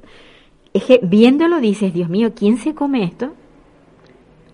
[0.75, 3.35] es que viéndolo dices, Dios mío, ¿quién se come esto?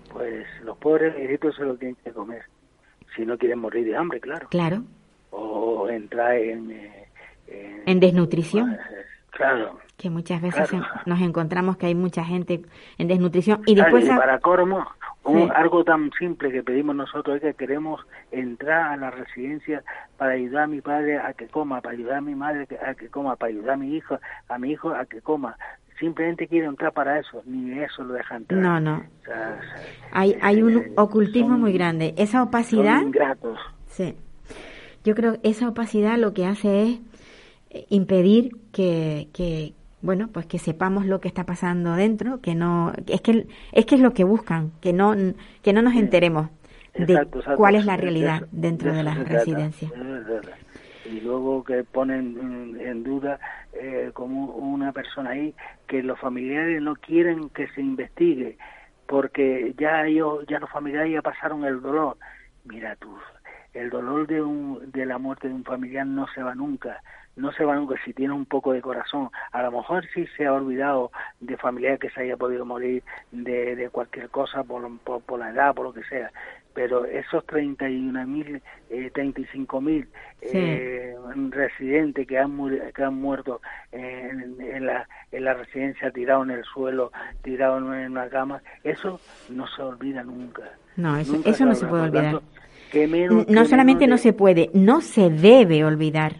[0.07, 2.43] Pues los pobres viejitos se lo tienen que comer.
[3.15, 4.49] Si no quieren morir de hambre, claro.
[4.53, 4.85] Claro,
[5.31, 6.71] O entrar en...
[6.71, 7.00] eh,
[7.51, 8.77] en- en desnutrición,
[9.31, 9.79] Claro.
[9.97, 10.85] que muchas veces Claro.
[11.05, 12.61] nos encontramos que hay mucha gente
[12.97, 14.05] en desnutrición y Claro, después...
[14.05, 14.85] y a- para Cormo,
[15.23, 15.49] un- Sí.
[15.55, 19.83] algo tan simple que pedimos nosotros es que queremos entrar a la residencia
[20.17, 23.07] para ayudar a mi padre a que coma, para ayudar a mi madre a que
[23.09, 24.17] coma, para ayudar a mi hijo,
[24.49, 25.55] a mi hijo a que coma.
[25.99, 28.59] Simplemente quiero entrar para eso, ni eso lo dejan entrar.
[28.59, 28.97] No, no.
[29.21, 29.59] O sea,
[30.11, 32.15] Hay, hay un eh, ocultismo son- muy grande.
[32.17, 33.59] Esa son opacidad, ingratos.
[33.85, 34.15] sí.
[35.03, 36.99] Yo creo que esa opacidad lo que hace es
[37.89, 43.21] impedir que, que, bueno, pues que sepamos lo que está pasando dentro, que no, es
[43.21, 45.13] que es que es lo que buscan, que no,
[45.61, 46.49] que no nos enteremos
[46.95, 47.57] de Exacto, exacto.
[47.57, 49.33] cuál es la realidad eso- dentro de las trata.
[49.33, 49.91] residencias.
[51.05, 53.39] Y luego que ponen en duda
[53.73, 55.53] eh, como una persona ahí
[55.87, 58.57] que los familiares no quieren que se investigue
[59.07, 62.17] porque ya ellos, ya los familiares ya pasaron el dolor.
[62.63, 63.09] Mira tú,
[63.73, 67.01] el dolor de, un, de la muerte de un familiar no se va nunca,
[67.35, 69.29] no se va nunca si tiene un poco de corazón.
[69.51, 73.75] A lo mejor sí se ha olvidado de familiar que se haya podido morir de,
[73.75, 76.31] de cualquier cosa por, por, por la edad, por lo que sea.
[76.73, 80.07] Pero esos 31.000, eh, 35.000
[80.41, 80.47] Sí.
[80.57, 81.15] eh,
[81.51, 82.57] residentes que han,
[82.95, 87.11] que han muerto en, en la, en la residencia tirados en el suelo,
[87.43, 90.63] tirados en una cama, eso no se olvida nunca.
[90.97, 92.23] No, eso, Nunca eso no se puede olvidar.
[92.23, 92.43] tanto,
[92.91, 96.35] que menos- No que solamente no menos de- se puede, no se debe olvidar.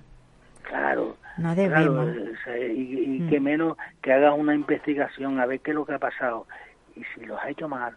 [0.64, 1.18] Claro.
[1.38, 2.08] No debemos.
[2.44, 3.30] sea, y, y Mm.
[3.30, 6.46] que menos que hagas una investigación a ver qué es lo que ha pasado.
[6.96, 7.94] Y si lo has hecho mal,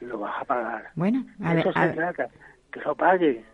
[0.00, 0.84] lo vas a pagar.
[0.94, 2.28] Bueno, a ver, eso a se ver, trata,
[2.72, 3.44] que lo pague.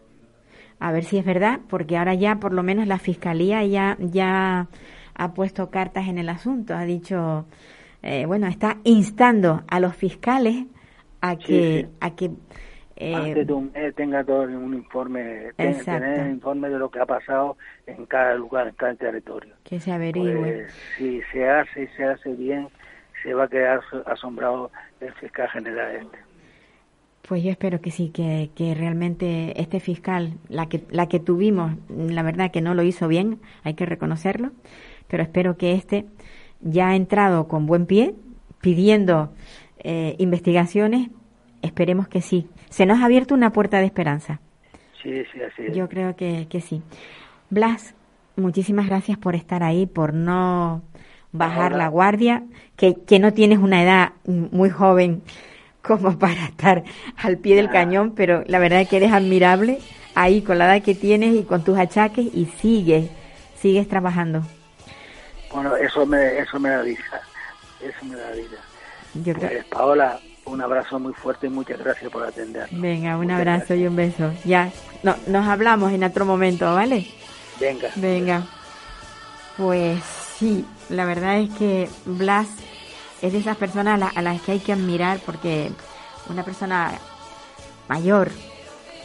[0.79, 4.67] a ver si es verdad, porque ahora ya por lo menos la fiscalía ya ya
[5.15, 7.47] ha puesto cartas en el asunto, ha dicho,
[8.03, 10.67] eh, bueno, está instando a los fiscales
[11.21, 11.97] a Sí, que sí.
[12.01, 12.31] a que
[13.11, 17.01] eh, Antes de un mes tenga todo un informe, ten- tener informe de lo que
[17.01, 19.55] ha pasado en cada lugar, en cada territorio.
[19.65, 20.37] Que se averigüe.
[20.37, 22.69] Pues, si se hace y se hace bien,
[23.23, 26.19] se va a quedar asombrado el fiscal general este.
[27.29, 31.73] Pues yo espero que sí, que, que realmente este fiscal, la que, la que tuvimos,
[31.89, 34.51] la verdad que no lo hizo bien, hay que reconocerlo,
[35.07, 36.05] pero espero que este
[36.61, 38.15] ya ha entrado con buen pie,
[38.61, 39.33] pidiendo
[39.79, 41.11] eh, investigaciones,
[41.63, 42.49] esperemos que sí.
[42.73, 44.41] Se nos ha abierto una puerta de esperanza.
[45.03, 45.77] Sí, sí, así es.
[45.77, 46.83] Yo creo que, que sí.
[47.51, 47.95] Blas,
[48.37, 50.81] muchísimas gracias por estar ahí, por no
[51.33, 52.45] bajar la guardia,
[52.77, 55.23] que, que no tienes una edad muy joven
[55.83, 56.83] como para estar
[57.19, 59.79] al pie del cañón, pero la verdad es que eres admirable
[60.15, 63.11] ahí con la edad que tienes y con tus achaques y sigues,
[63.55, 64.43] sigues trabajando.
[65.53, 67.21] Bueno, eso me, eso me da vida,
[67.83, 68.59] eso me da vida.
[69.15, 69.51] Yo creo...
[69.51, 72.69] Pues, Paola, un abrazo muy fuerte y muchas gracias por atender.
[72.71, 74.33] Venga, un abrazo y un beso.
[74.45, 74.71] Ya,
[75.03, 77.07] no, nos hablamos en otro momento, ¿vale?
[77.61, 77.89] Venga.
[77.97, 78.43] Venga.
[79.57, 80.03] Pues
[80.39, 82.49] sí, la verdad es que Blas
[83.21, 85.71] es de esas personas a, las que hay que admirar porque
[86.29, 86.93] una persona
[87.89, 88.31] mayor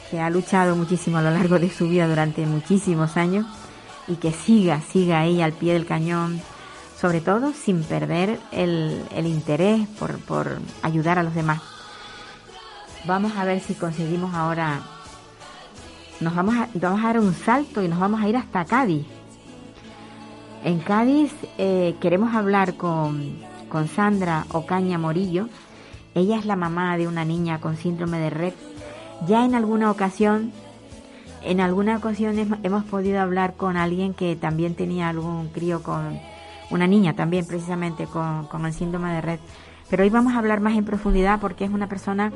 [0.10, 3.46] que ha luchado muchísimo a lo largo de su vida durante muchísimos años
[4.08, 6.42] y que siga, siga ahí al pie del cañón,
[7.00, 11.62] sobre todo sin perder el, el interés por, por ayudar a los demás.
[13.06, 14.82] Vamos a ver si conseguimos ahora,
[16.20, 19.06] nos vamos a, vamos a dar un salto y nos vamos a ir hasta Cádiz.
[20.64, 23.38] En Cádiz eh, queremos hablar con,
[23.70, 25.48] con Sandra Ocaña Morillo.
[26.16, 28.54] Ella es la mamá de una niña con síndrome de Red.
[29.28, 30.52] Ya en alguna ocasión,
[31.44, 36.20] en alguna ocasión hemos podido hablar con alguien que también tenía algún crío con
[36.70, 39.40] una niña también precisamente con, con el síndrome de Red.
[39.90, 42.32] Pero hoy vamos a hablar más en profundidad porque es una persona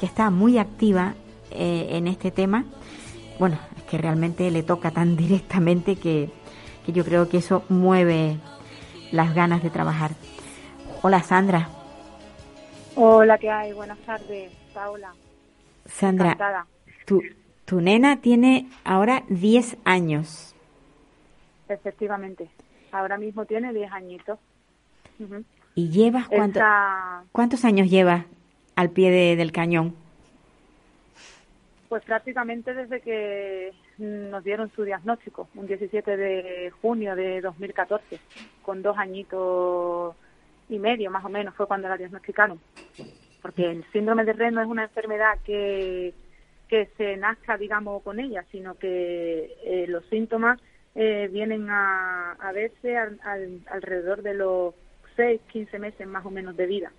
[0.00, 1.14] que está muy activa
[1.50, 2.64] eh, en este tema.
[3.38, 6.30] Bueno, es que realmente le toca tan directamente que,
[6.84, 8.38] que yo creo que eso mueve
[9.12, 10.12] las ganas de trabajar.
[11.02, 11.68] Hola Sandra.
[12.96, 13.72] Hola, ¿qué hay?
[13.72, 15.12] Buenas tardes, Paula.
[15.86, 16.66] Sandra,
[17.06, 17.22] tu,
[17.64, 20.54] tu nena tiene ahora 10 años.
[21.68, 22.50] Efectivamente,
[22.92, 24.38] ahora mismo tiene 10 añitos.
[25.74, 26.60] ¿Y llevas cuánto,
[27.32, 28.24] cuántos años llevas
[28.76, 29.94] al pie de, del cañón?
[31.88, 38.20] Pues prácticamente desde que nos dieron su diagnóstico, un 17 de junio de 2014,
[38.62, 40.14] con dos añitos
[40.68, 42.60] y medio más o menos fue cuando la diagnosticaron.
[43.40, 46.12] Porque el síndrome de Red no es una enfermedad que,
[46.68, 50.60] que se nazca, digamos, con ella, sino que eh, los síntomas
[50.94, 54.74] eh, vienen a, a verse alrededor de los
[55.16, 56.92] 6, 15 meses más o menos de vida.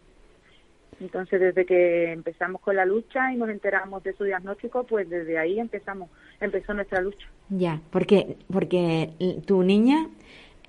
[0.99, 5.37] Entonces, desde que empezamos con la lucha y nos enteramos de su diagnóstico, pues desde
[5.37, 6.09] ahí empezamos,
[6.41, 7.27] empezó nuestra lucha.
[7.49, 9.11] Ya, porque porque
[9.45, 10.07] tu niña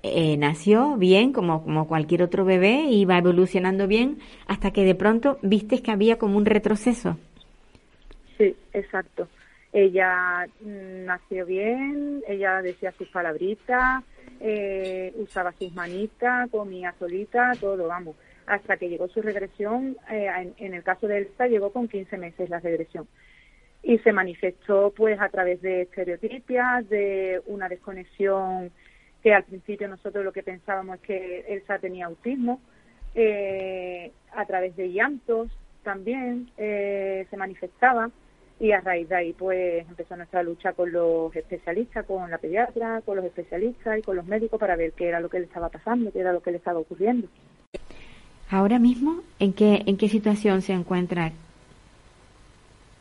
[0.03, 5.37] eh, nació bien, como, como cualquier otro bebé, iba evolucionando bien, hasta que de pronto
[5.41, 7.17] viste que había como un retroceso.
[8.37, 9.27] Sí, exacto.
[9.73, 14.03] Ella nació bien, ella decía sus palabritas,
[14.39, 18.15] eh, usaba sus manitas, comía solita, todo, vamos.
[18.47, 22.17] Hasta que llegó su regresión, eh, en, en, el caso de Elsa llegó con 15
[22.17, 23.07] meses la regresión.
[23.83, 28.71] Y se manifestó pues a través de estereotipias, de una desconexión
[29.23, 32.59] que al principio nosotros lo que pensábamos es que Elsa tenía autismo,
[33.13, 35.49] eh, a través de llantos
[35.83, 38.09] también eh, se manifestaba
[38.61, 43.01] y a raíz de ahí pues empezó nuestra lucha con los especialistas, con la pediatra,
[43.03, 45.69] con los especialistas y con los médicos para ver qué era lo que le estaba
[45.69, 47.27] pasando, qué era lo que le estaba ocurriendo.
[48.51, 51.31] Ahora mismo, ¿en qué, en qué situación se encuentra?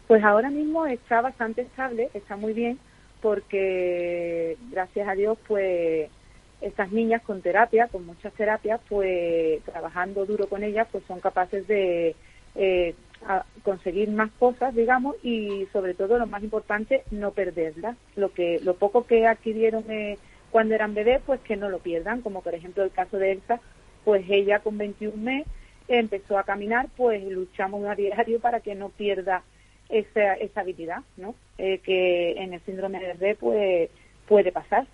[0.07, 2.79] Pues ahora mismo está bastante estable, está muy bien,
[3.21, 6.09] porque gracias a Dios pues
[6.63, 11.69] estas niñas con terapia, con muchas terapias, pues trabajando duro con ellas, pues son capaces
[11.69, 12.17] de
[12.55, 12.95] eh,
[13.63, 17.97] conseguir más cosas, digamos, y sobre todo lo más importante, no perderlas.
[18.17, 20.19] Lo que, lo poco que adquirieron eh,
[20.51, 23.61] cuando eran bebés, pues que no lo pierdan, como por ejemplo el caso de Elsa,
[24.05, 25.47] pues ella con 21 meses
[25.89, 29.43] empezó a caminar, pues luchamos a diario para que no pierda
[29.89, 31.35] esa, esa habilidad, ¿no?
[31.59, 33.91] Eh, que en el síndrome de pues,
[34.27, 34.87] puede pasar,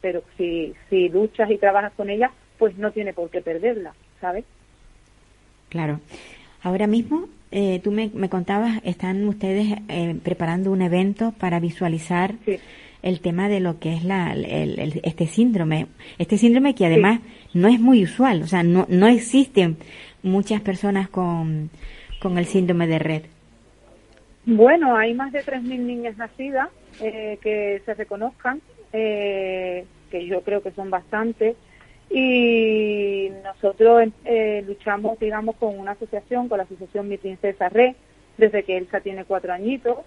[0.00, 4.44] pero si, si luchas y trabajas con ella, pues no tiene por qué perderla, ¿sabes?
[5.68, 6.00] Claro.
[6.62, 12.34] Ahora mismo, eh, tú me, me, contabas, están ustedes eh, preparando un evento para visualizar
[12.44, 12.58] sí.
[13.02, 14.44] el tema de lo que es la, el,
[14.78, 15.86] el, este síndrome.
[16.18, 17.58] Este síndrome que además sí.
[17.58, 19.76] no es muy usual, o sea, no, no existen
[20.22, 21.70] muchas personas con,
[22.20, 23.22] con el síndrome de Red.
[24.44, 26.68] Bueno, hay más de 3.000 niñas nacidas
[27.00, 28.60] eh, que se reconozcan.
[28.92, 31.56] Eh, que yo creo que son bastantes,
[32.10, 37.94] y nosotros eh, luchamos, digamos, con una asociación, con la asociación Mi Princesa Red,
[38.38, 39.98] desde que Elsa tiene cuatro añitos.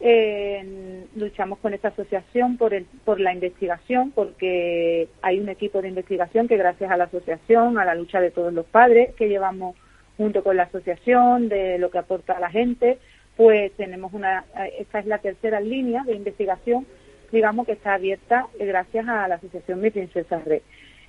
[0.00, 5.88] Eh, luchamos con esta asociación por, el, por la investigación, porque hay un equipo de
[5.88, 9.74] investigación que gracias a la asociación, a la lucha de todos los padres que llevamos
[10.16, 12.98] junto con la asociación, de lo que aporta la gente,
[13.36, 14.44] pues tenemos una,
[14.78, 16.86] esta es la tercera línea de investigación,
[17.32, 20.62] digamos que está abierta gracias a la asociación Mi Princesa Red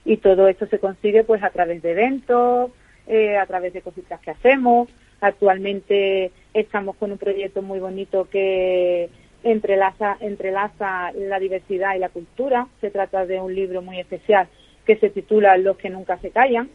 [0.10, 2.72] y todo esto se consigue pues a través de eventos,
[3.06, 4.90] eh, a través de cositas que hacemos.
[5.22, 9.12] Actualmente estamos con un proyecto muy bonito que
[9.44, 12.68] entrelaza, entrelaza la diversidad y la cultura.
[12.82, 14.48] Se trata de un libro muy especial
[14.84, 16.72] que se titula Los que nunca se callan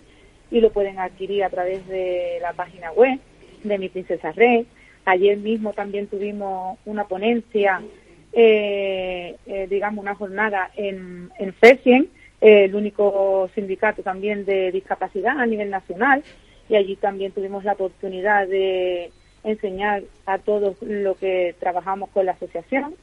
[0.52, 3.18] y lo pueden adquirir a través de la página web
[3.64, 4.64] de Mi Princesa Rey.
[5.06, 7.82] Ayer mismo también tuvimos una ponencia,
[8.32, 11.52] eh, eh, digamos, una jornada en, en
[12.44, 16.22] El único sindicato también de discapacidad a nivel nacional
[16.68, 19.10] y allí también tuvimos la oportunidad de
[19.44, 22.96] enseñar a todos lo que trabajamos con la asociación.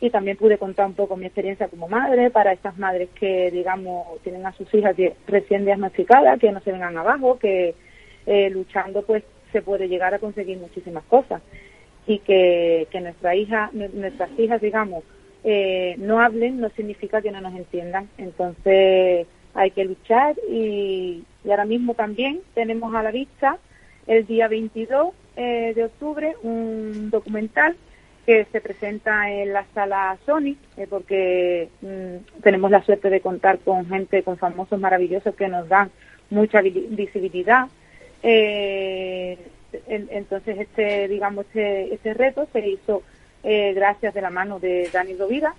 [0.00, 4.22] Y también pude contar un poco mi experiencia como madre para estas madres que digamos
[4.22, 7.74] tienen a sus hijas recién diagnosticadas que no se vengan abajo que
[8.24, 9.22] eh, luchando pues
[9.52, 11.42] se puede llegar a conseguir muchísimas cosas.
[12.06, 15.04] Y que, que nuestra hija nuestras hijas digamos
[15.44, 18.08] eh, no hablen no significa que no nos entiendan.
[18.18, 23.58] Entonces hay que luchar y, ahora mismo también tenemos a la vista
[24.06, 27.76] el día 22 eh, de octubre un documental
[28.26, 33.58] que se presenta en la sala Sony, eh, porque mm, tenemos la suerte de contar
[33.60, 35.90] con gente, con famosos maravillosos que nos dan
[36.28, 37.68] mucha visibilidad.
[39.88, 43.02] entonces, este, digamos, este, este reto se hizo
[43.42, 45.54] eh, gracias de la mano de Dani Rovira,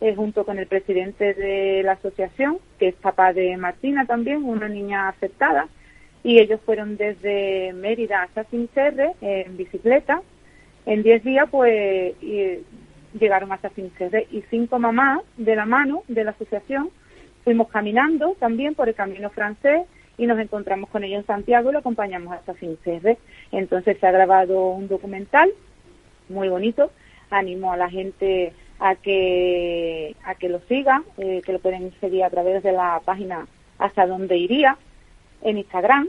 [0.00, 4.68] eh, junto con el presidente de la asociación, que es papá de Martina también, una
[4.68, 5.68] niña afectada,
[6.24, 10.22] y ellos fueron desde Mérida hasta Fincerre en bicicleta.
[10.86, 12.14] En 10 días, pues,
[13.18, 16.90] llegaron hasta Fincerre y cinco mamás de la mano de la asociación
[17.44, 19.82] fuimos caminando también por el camino francés
[20.18, 23.18] y nos encontramos con ellos en Santiago y lo acompañamos hasta Fincerre.
[23.50, 25.50] Entonces se ha grabado un documental
[26.28, 26.90] muy bonito
[27.32, 32.24] animo a la gente a que a que lo siga, eh, que lo pueden seguir
[32.24, 33.46] a través de la página
[33.78, 34.76] hasta donde iría
[35.42, 36.08] en Instagram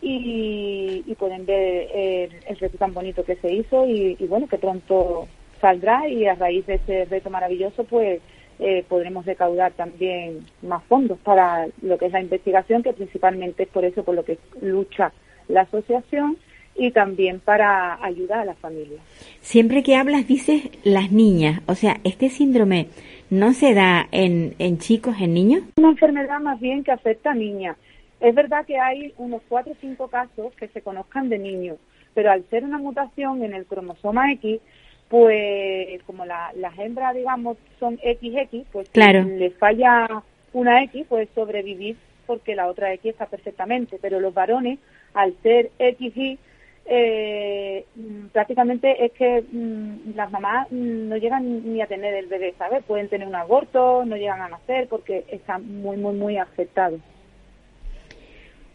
[0.00, 5.26] y, pueden ver el, reto tan bonito que se hizo y, bueno que pronto
[5.60, 8.20] saldrá y a raíz de ese reto maravilloso pues
[8.58, 13.68] eh, podremos recaudar también más fondos para lo que es la investigación que principalmente es
[13.70, 15.12] por eso por lo que lucha
[15.48, 16.36] la asociación
[16.76, 18.98] y también para ayudar a la familia.
[19.40, 22.88] Siempre que hablas dices las niñas, o sea, este síndrome
[23.30, 25.62] no se da en, en chicos, en niños.
[25.76, 27.76] Una enfermedad más bien que afecta a niñas.
[28.20, 31.78] Es verdad que hay unos cuatro o cinco casos que se conozcan de niños,
[32.14, 34.60] pero al ser una mutación en el cromosoma X,
[35.08, 39.24] pues como las hembras, digamos, son XX, pues claro.
[39.24, 40.22] si les falla
[40.52, 41.96] una X, puede sobrevivir
[42.26, 44.78] porque la otra X está perfectamente, pero los varones,
[45.12, 46.38] al ser XY,
[46.86, 47.86] eh,
[48.32, 52.84] prácticamente es que mm, las mamás no llegan ni a tener el bebé, ¿sabes?
[52.84, 57.00] Pueden tener un aborto, no llegan a nacer porque están muy, muy, muy afectados.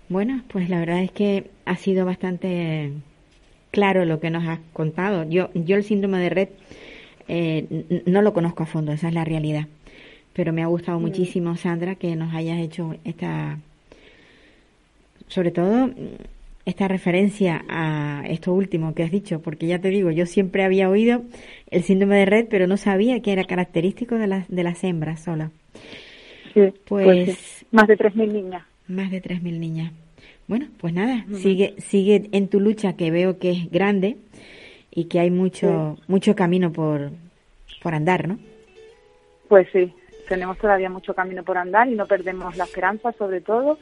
[0.08, 2.92] Bueno, pues la verdad es que ha sido bastante
[3.70, 5.24] claro lo que nos has contado.
[5.30, 6.50] Yo, yo el síndrome de red
[7.28, 9.68] eh, no lo conozco a fondo, esa es la realidad.
[10.34, 11.02] Pero me ha gustado mm.
[11.02, 13.60] muchísimo, Sandra, que nos hayas hecho esta,
[15.28, 15.92] sobre todo
[16.70, 20.90] esta referencia a esto último que has dicho, porque ya te digo, yo siempre había
[20.90, 21.24] oído
[21.70, 25.24] el síndrome de red, pero no sabía que era característico de las, de las hembras
[25.24, 25.52] sola.
[26.54, 28.64] Sí, pues, pues más de 3.000 niñas.
[28.88, 29.92] Más de 3.000 niñas.
[30.48, 34.18] Bueno, pues nada, sigue sigue en tu lucha que veo que es grande
[34.90, 37.12] y que hay mucho mucho camino por,
[37.84, 38.40] por andar, ¿no?
[39.48, 39.94] Pues sí,
[40.28, 43.78] tenemos todavía mucho camino por andar y no perdemos la esperanza sobre todo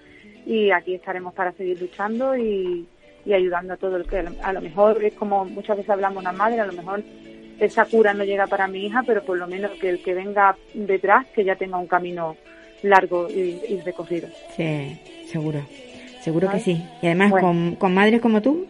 [0.47, 2.87] y aquí estaremos para seguir luchando y,
[3.31, 6.61] ayudando a todo el que a lo mejor es como muchas veces hablamos una madre,
[6.61, 7.03] a lo mejor
[7.59, 10.55] esa cura no llega para mi hija, pero por lo menos que el que venga
[10.73, 12.37] detrás que ya tenga un camino
[12.83, 14.29] largo y, recorrido.
[14.55, 15.59] Sí, seguro,
[16.21, 16.81] seguro que sí.
[17.01, 18.65] Y además con, con madres como tú,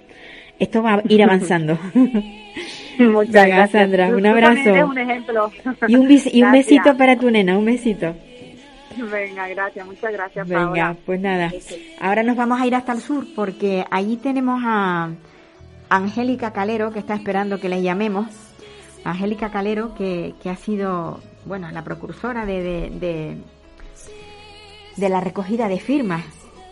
[0.58, 1.78] esto va a ir avanzando.
[2.98, 4.08] Muchas gracias, Sandra.
[4.08, 4.88] Un abrazo.
[4.88, 5.52] Un ejemplo.
[5.88, 8.16] Y un, y un besito para tu nena, un besito.
[9.12, 10.48] Venga, gracias, muchas gracias.
[10.48, 11.52] Venga, pues nada.
[12.00, 15.10] Ahora nos vamos a ir hasta el sur porque allí tenemos a
[15.90, 18.28] Angélica Calero que está esperando que le llamemos.
[19.04, 23.38] Angélica Calero que, que ha sido, bueno, la precursora de, de,
[24.98, 26.24] de la recogida de firmas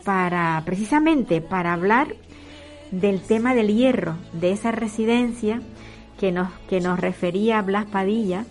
[0.03, 2.15] para precisamente para hablar
[2.91, 5.61] del tema del hierro de esa residencia
[6.19, 8.45] que nos que nos refería Blas Padilla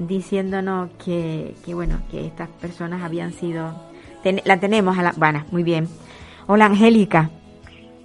[0.00, 3.74] diciéndonos que, que bueno que estas personas habían sido
[4.44, 5.88] la tenemos a la bueno muy bien
[6.46, 7.30] hola Angélica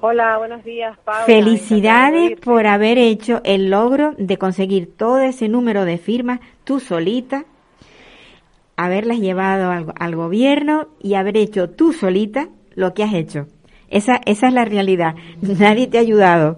[0.02, 1.26] Hola, buenos días, Paula.
[1.26, 7.46] Felicidades por haber hecho el logro de conseguir todo ese número de firmas tú solita,
[8.76, 13.48] haberlas llevado al, gobierno y haber hecho tú solita lo que has hecho.
[13.90, 15.16] Esa, esa es la realidad.
[15.42, 16.58] Nadie te ha ayudado.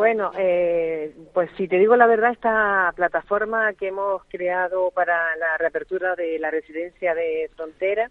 [0.00, 5.58] Bueno, eh, pues si te digo la verdad, esta plataforma que hemos creado para la
[5.58, 8.10] reapertura de la residencia de frontera,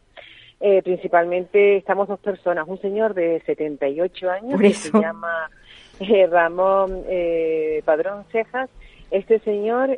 [0.60, 5.50] eh, principalmente estamos dos personas, un señor de 78 años que se llama
[6.00, 8.70] eh, Ramón eh, Padrón Cejas.
[9.10, 9.98] Este señor,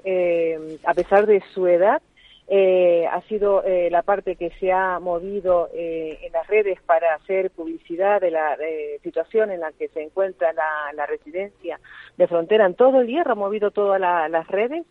[0.86, 2.02] a pesar de su edad,
[2.50, 8.32] ha sido la parte que se ha movido en las redes para hacer publicidad de
[8.32, 8.58] la
[9.04, 11.80] situación en la que se encuentra la, residencia
[12.18, 12.66] de frontera.
[12.66, 14.86] En todo el hierro, ha movido todas las redes.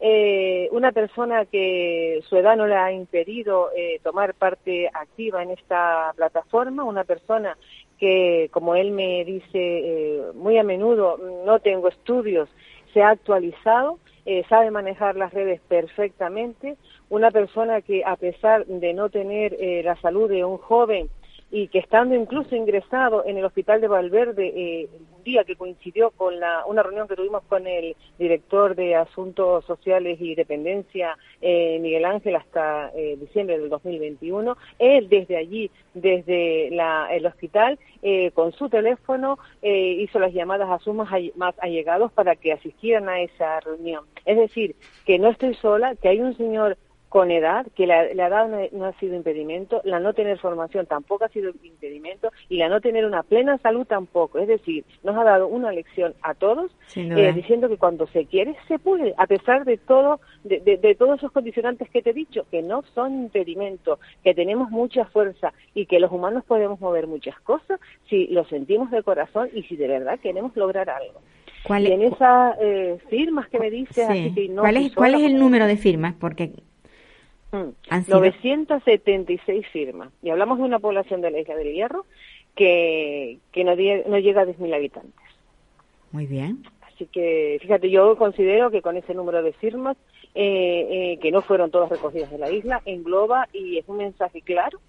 [0.00, 5.50] Eh, una persona que su edad no le ha impedido eh, tomar parte activa en
[5.50, 7.56] esta plataforma, una persona
[7.98, 12.48] que, como él me dice eh, muy a menudo, no tengo estudios,
[12.92, 16.76] se ha actualizado, eh, sabe manejar las redes perfectamente,
[17.10, 21.08] una persona que a pesar de no tener la salud de un joven,
[21.50, 26.10] y que estando incluso ingresado en el hospital de Valverde, eh, un día que coincidió
[26.10, 31.78] con la, una reunión que tuvimos con el director de Asuntos Sociales y Dependencia, eh,
[31.80, 37.78] Miguel Ángel, hasta eh, diciembre del 2021, él desde allí, desde el hospital,
[38.34, 43.60] con su teléfono, hizo las llamadas a sus más allegados para que asistieran a esa
[43.60, 44.04] reunión.
[44.26, 44.76] Es decir,
[45.06, 46.76] que no estoy sola, que hay un señor
[47.14, 51.28] con edad, que la, edad no, ha sido impedimento, la no tener formación tampoco ha
[51.28, 54.40] sido impedimento y la no tener una plena salud tampoco.
[54.40, 58.56] Es decir, nos ha dado una lección a todos eh, diciendo que cuando se quiere
[58.66, 62.46] se puede, a pesar de todo, de, de, todos esos condicionantes que te he dicho,
[62.50, 67.38] que no son impedimento, que tenemos mucha fuerza y que los humanos podemos mover muchas
[67.42, 67.78] cosas
[68.10, 71.20] si lo sentimos de corazón y si de verdad queremos lograr algo.
[71.62, 74.08] ¿Cuál y en esas eh, firmas que me dices,
[74.58, 76.14] ¿Cuál es, ¿cuál es el número de firmas?
[76.18, 76.50] Porque
[78.08, 80.10] 976 firmas.
[80.22, 82.06] Y hablamos de una población de la isla del Hierro
[82.54, 85.14] que, que no, no llega a 10.000 habitantes.
[86.12, 86.64] Muy bien.
[86.82, 89.96] Así que, fíjate, yo considero que con ese número de firmas,
[90.34, 94.40] eh, eh, que no fueron todas recogidas de la isla, engloba y es un mensaje
[94.42, 94.80] claro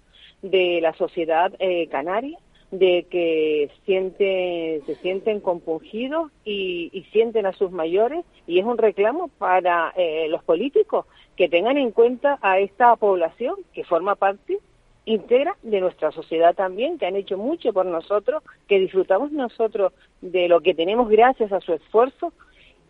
[0.42, 2.38] de la sociedad eh, canaria
[2.70, 8.76] de que siente, se sienten compungidos y, y, sienten a sus mayores y es un
[8.76, 11.06] reclamo para eh, los políticos
[11.36, 14.58] que tengan en cuenta a esta población que forma parte
[15.06, 20.48] íntegra de nuestra sociedad también, que han hecho mucho por nosotros, que disfrutamos nosotros de
[20.48, 22.32] lo que tenemos gracias a su esfuerzo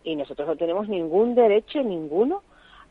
[0.02, 2.42] y nosotros no tenemos ningún derecho, ninguno,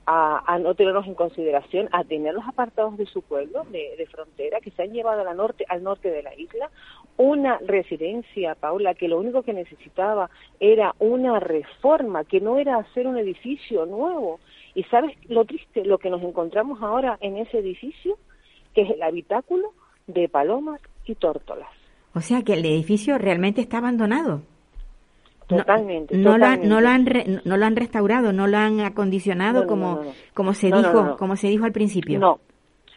[0.08, 4.84] a, no tenerlos en consideración, a tenerlos apartados de su pueblo, de, frontera, que se
[4.84, 6.70] han llevado al norte, al norte de la isla,
[7.18, 10.30] una residencia, Paula, que lo único que necesitaba
[10.60, 14.40] era una reforma, que no era hacer un edificio nuevo.
[14.76, 18.18] Y sabes lo triste, lo que nos encontramos ahora en ese edificio,
[18.74, 19.74] que es el habitáculo
[20.08, 21.70] de palomas y tórtolas.
[22.14, 24.42] O sea que el edificio realmente está abandonado.
[25.48, 26.18] Totalmente.
[26.18, 27.06] No, Lo, han, no, lo, han
[27.46, 30.02] no lo han restaurado, no lo han acondicionado como,
[30.34, 32.20] como se dijo, como se dijo al principio.
[32.20, 32.40] No,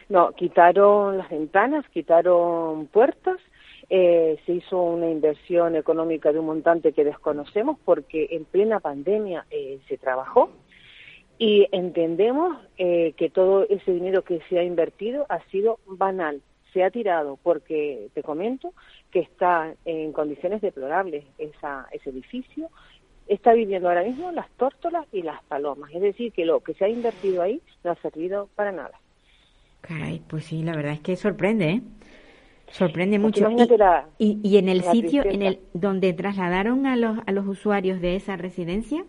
[0.09, 3.37] no, quitaron las ventanas, quitaron puertas,
[3.89, 9.45] eh, se hizo una inversión económica de un montante que desconocemos porque en plena pandemia
[9.51, 10.49] eh, se trabajó
[11.39, 16.41] y entendemos eh, que todo ese dinero que se ha invertido ha sido banal,
[16.73, 18.73] se ha tirado porque, te comento,
[19.11, 22.69] que está en condiciones deplorables esa, ese edificio,
[23.27, 25.91] está viviendo ahora mismo las tórtolas y las palomas.
[25.93, 28.99] Es decir, que lo que se ha invertido ahí no ha servido para nada.
[29.81, 31.81] Caray, pues sí, la verdad es que sorprende, ¿eh?
[32.71, 33.49] Sorprende mucho.
[34.19, 38.15] Y, y, en el sitio en el donde trasladaron a los, a los usuarios de
[38.15, 39.03] esa residencia,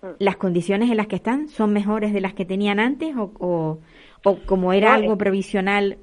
[0.00, 0.06] mm.
[0.18, 3.78] ¿las condiciones en las que están son mejores de las que tenían antes o, o,
[4.24, 5.98] o como era algo provisional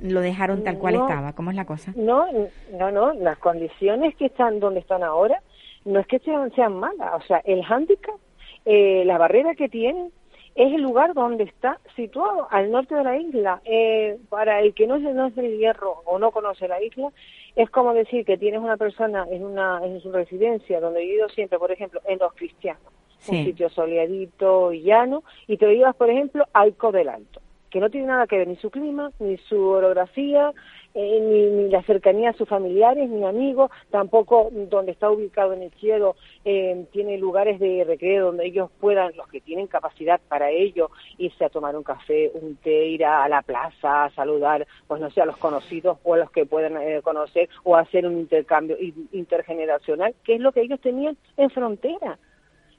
[0.00, 1.32] lo dejaron tal cual estaba?
[1.32, 1.92] ¿Cómo es la cosa?
[1.96, 2.26] No,
[2.72, 5.42] no, no, las condiciones que están donde están ahora
[5.84, 8.16] no es que sean, sean malas, o sea, el hándicap,
[8.64, 10.10] eh, la barrera que tienen
[10.56, 13.60] es el lugar donde está situado, al norte de la isla.
[13.64, 17.12] Eh, para el que no conoce el hierro o no conoce la isla,
[17.54, 21.28] es como decir que tienes una persona en una en su residencia donde he vivido
[21.28, 22.82] siempre, por ejemplo, en Los Cristianos,
[23.28, 27.40] un sitio soleadito y llano, y te llevas, por ejemplo, al del Alto
[27.70, 30.52] que no tiene nada que ver ni su clima, ni su orografía,
[30.94, 35.70] eh, ni, la cercanía a sus familiares, ni amigos, tampoco donde está ubicado en el
[35.72, 40.90] cielo eh, tiene lugares de recreo donde ellos puedan, los que tienen capacidad para ello,
[41.18, 45.10] irse a tomar un café, un té, ir a, la plaza, a saludar, pues no
[45.10, 48.78] sé, a los conocidos o a los que pueden eh, conocer o hacer un intercambio
[49.12, 52.18] intergeneracional, que es lo que ellos tenían en frontera.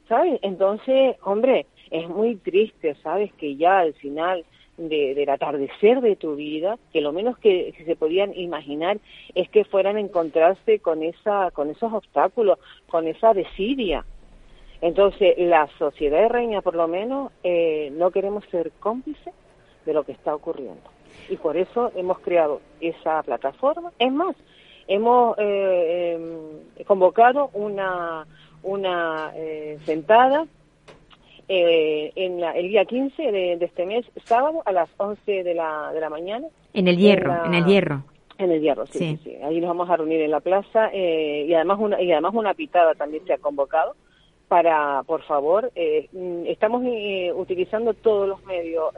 [0.07, 0.39] ¿Sabes?
[0.41, 3.31] Entonces, hombre, es muy triste, ¿sabes?
[3.33, 4.45] Que ya al final
[4.77, 8.99] del atardecer de tu vida, que lo menos que, se podían imaginar
[9.33, 14.05] es que fueran a encontrarse con, esa, con esos obstáculos, con esa desidia.
[14.81, 19.33] Entonces, la sociedad de Reina, por lo menos, eh, no queremos ser cómplices
[19.85, 20.81] de lo que está ocurriendo.
[21.29, 23.91] Y por eso hemos creado esa plataforma.
[23.97, 24.35] Es más,
[24.87, 28.27] hemos eh, em, convocado una,
[28.61, 30.45] una eh, sentada
[31.49, 36.01] eh, en el día 15 de, este mes, sábado, a las 11 de la, de
[36.01, 36.47] la mañana.
[36.73, 38.03] En el Hierro, en, el Hierro.
[38.37, 39.35] En el Hierro, sí, sí.
[39.43, 42.53] Ahí nos vamos a reunir en la plaza eh, y además una y además una
[42.53, 43.95] pitada también se ha convocado
[44.47, 46.07] para, por favor, eh,
[46.47, 48.93] estamos eh, utilizando todos los medios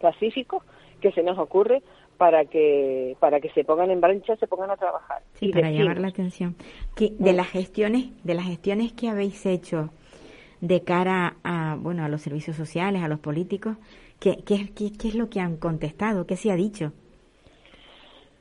[0.00, 0.62] pacíficos
[1.00, 1.82] que se nos ocurre
[2.16, 5.22] para que para que se pongan en brancha, se pongan a trabajar.
[5.34, 6.56] Sí, para llamar la atención.
[6.96, 7.36] Que de mm.
[7.36, 9.90] las gestiones de las gestiones que habéis hecho
[10.66, 13.76] de cara a, bueno, a los servicios sociales, a los políticos?
[14.18, 16.26] ¿Qué, qué, qué, es lo que han contestado?
[16.26, 16.92] ¿Qué se ha dicho?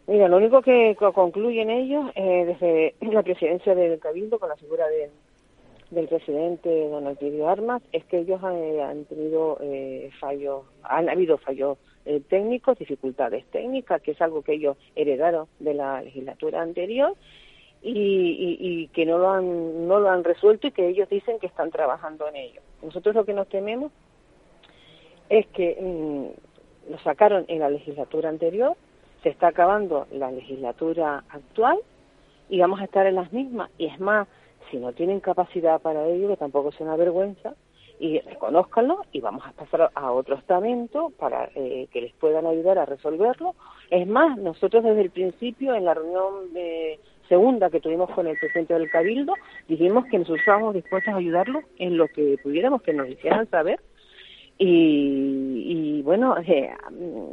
[0.08, 4.88] Mira, lo único que concluyen ellos eh, desde la presidencia del Cabildo con la figura
[4.88, 5.10] de,
[5.92, 11.38] del presidente don Altirio Armas es que ellos han, han tenido eh, fallos, han habido
[11.38, 17.16] fallos eh, técnicos, dificultades técnicas, que es algo que ellos heredaron de la legislatura anterior
[17.84, 21.70] y, que no lo, han, no lo han resuelto y que ellos dicen que están
[21.70, 22.62] trabajando en ello.
[22.82, 23.92] Nosotros lo que nos tememos
[25.30, 28.76] es que mm, lo sacaron en la legislatura anterior,
[29.22, 31.80] se está acabando la legislatura actual
[32.50, 33.70] y vamos a estar en las mismas.
[33.78, 34.28] Y es más,
[34.72, 37.54] si no tienen capacidad para ello, que tampoco sea una vergüenza,
[38.00, 42.78] y reconozcanlo y vamos a pasar a otro estamento para eh, que les puedan ayudar
[42.78, 43.56] a resolverlo.
[43.90, 48.38] Es más, nosotros desde el principio en la reunión de segunda que tuvimos con el
[48.38, 49.34] presidente del Cabildo,
[49.68, 53.80] dijimos que nosotros estábamos dispuestos a ayudarlos en lo que pudiéramos, que nos hicieran saber.
[54.58, 56.72] Y, bueno, eh,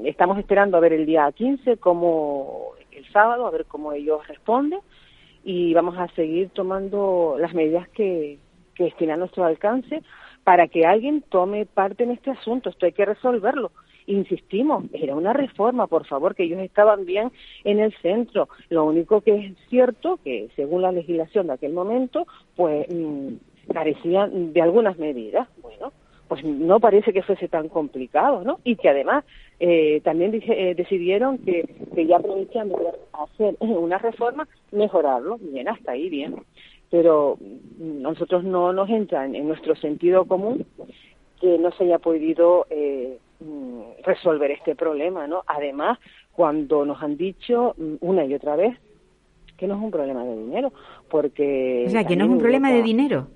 [0.05, 4.80] estamos esperando a ver el día 15, como el sábado, a ver cómo ellos responden
[5.45, 8.38] y vamos a seguir tomando las medidas que,
[8.74, 10.03] que estén a nuestro alcance
[10.45, 12.70] para que alguien tome parte en este asunto.
[12.70, 13.70] Esto hay que resolverlo
[14.11, 17.31] insistimos, era una reforma, por favor, que ellos estaban bien
[17.65, 18.49] en el centro.
[18.69, 23.35] Lo único que es cierto que, según la legislación de aquel momento, pues mm,
[23.73, 25.49] carecían de algunas medidas.
[25.63, 25.93] Bueno,
[26.31, 28.61] pues no parece que fuese tan complicado, ¿no?
[28.63, 29.25] Y que además
[29.59, 35.39] eh, también eh, decidieron que, que ya aprovechando de hacer una reforma, mejorarlo.
[35.39, 36.37] Bien, hasta ahí bien.
[36.89, 37.37] Pero
[37.79, 40.67] nosotros no nos entra en, nuestro sentido común
[41.41, 45.45] que no se haya podido eh, Mm, resolver este problema, ¿no?
[45.47, 45.99] Además,
[46.32, 48.76] cuando nos han dicho mm, una y otra vez
[49.57, 50.72] que no es un problema de dinero,
[51.09, 51.84] porque...
[51.86, 53.28] O sea, que no es un problema de dinero.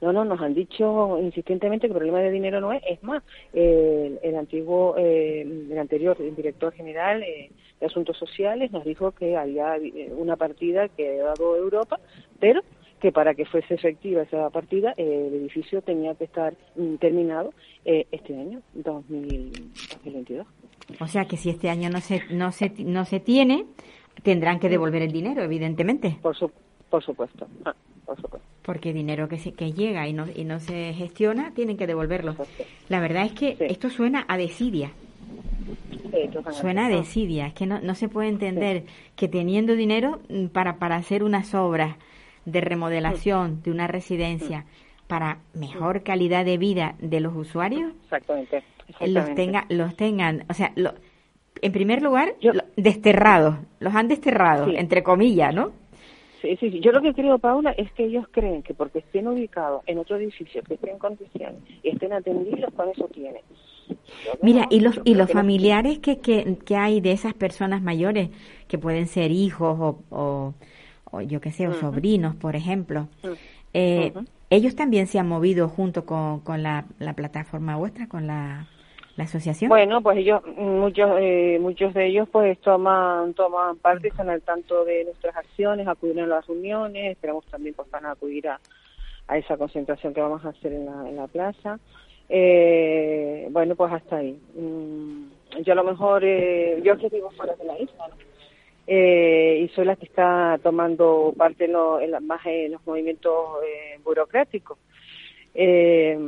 [0.00, 2.82] No, no, nos han dicho insistentemente que el problema de dinero no es.
[2.88, 3.22] Es más,
[3.52, 9.76] el, antiguo, eh, el anterior director general eh, de Asuntos Sociales nos dijo que había
[9.76, 12.00] eh, una partida que ha dado Europa,
[12.40, 12.62] pero
[13.04, 17.52] que para que fuese efectiva esa partida, eh, el edificio tenía que estar mm, terminado
[17.84, 20.46] eh, este año, 2022.
[20.98, 23.66] O sea que si este año no se, no se, no se tiene,
[24.22, 26.16] tendrán que devolver el dinero, evidentemente.
[26.22, 26.50] Por, su,
[26.88, 27.46] por supuesto.
[27.66, 27.74] Ah,
[28.06, 28.48] por supuesto.
[28.62, 32.34] Porque dinero que, se, que llega y no, y no se gestiona, tienen que devolverlo.
[32.88, 34.92] La verdad es que esto suena a desidia.
[36.52, 38.84] Suena a desidia, es que no, no se puede entender
[39.14, 41.96] que teniendo dinero mm, para, para hacer unas obras
[42.44, 44.64] de remodelación de una residencia
[45.06, 48.62] para mejor calidad de vida de los usuarios, exactamente,
[49.06, 50.72] los tenga, los tengan, o sea,
[51.60, 52.34] en primer lugar,
[52.76, 55.72] desterrados, los han desterrado, entre comillas, ¿no?
[56.40, 56.80] Sí, sí, sí.
[56.80, 60.16] Yo lo que creo, Paula, es que ellos creen que porque estén ubicados en otro
[60.16, 63.40] edificio, que estén en condiciones y estén atendidos, con eso tienen.
[64.42, 68.28] Mira, y los, y los familiares que, que, que, hay de esas personas mayores,
[68.68, 70.54] que pueden ser hijos o o
[71.22, 73.08] yo qué sé, o sobrinos, por ejemplo.
[73.72, 74.12] Eh,
[74.50, 76.86] ¿Ellos también se han movido junto con, con la,
[77.16, 78.66] plataforma vuestra, con la,
[79.18, 79.68] asociación?
[79.68, 84.84] Bueno, pues ellos, muchos eh, muchos de ellos pues toman toman parte, están al tanto
[84.84, 88.60] de nuestras acciones, acuden a las reuniones, esperamos también pues van a acudir a,
[89.28, 91.78] a esa concentración que vamos a hacer en la, en la plaza.
[92.28, 94.38] eh, bueno, pues hasta ahí.
[94.54, 98.33] Mm, yo a lo mejor, eh, yo que vivo fuera de la isla, ¿no?
[98.86, 103.34] Eh, y soy la que está tomando parte en, lo, más en los movimientos
[103.66, 104.78] eh, burocráticos.
[105.54, 106.18] Eh,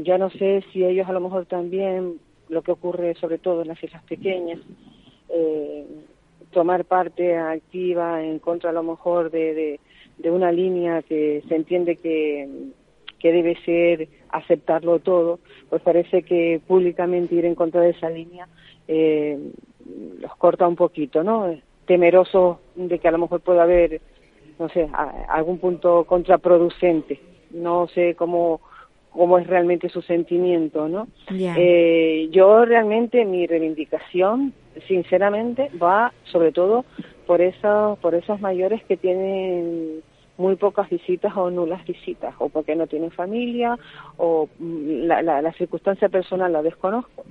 [0.00, 2.18] ya no sé si ellos a lo mejor también,
[2.48, 4.58] lo que ocurre sobre todo en las islas pequeñas,
[5.28, 5.86] eh,
[6.50, 9.78] tomar parte activa en contra a lo mejor de,
[10.18, 12.48] de, una línea que se entiende que,
[13.18, 18.48] que debe ser aceptarlo todo, pues parece que públicamente ir en contra de esa línea
[18.88, 19.38] eh,
[20.20, 21.54] los corta un poquito, ¿no?
[21.88, 24.00] Temerosos de que a lo mejor pueda haber,
[24.60, 24.88] no sé,
[25.28, 27.20] algún punto contraproducente.
[27.50, 28.60] No sé cómo
[29.10, 31.08] cómo es realmente su sentimiento, ¿no?
[31.30, 34.52] Eh, yo realmente mi reivindicación
[34.86, 36.84] sinceramente, va sobre todo
[37.26, 40.02] por, esos, por esos mayores que tienen
[40.36, 43.76] muy pocas visitas o nulas visitas, o porque no tienen familia,
[44.18, 47.24] o mm, la, la, circunstancia personal la desconozco,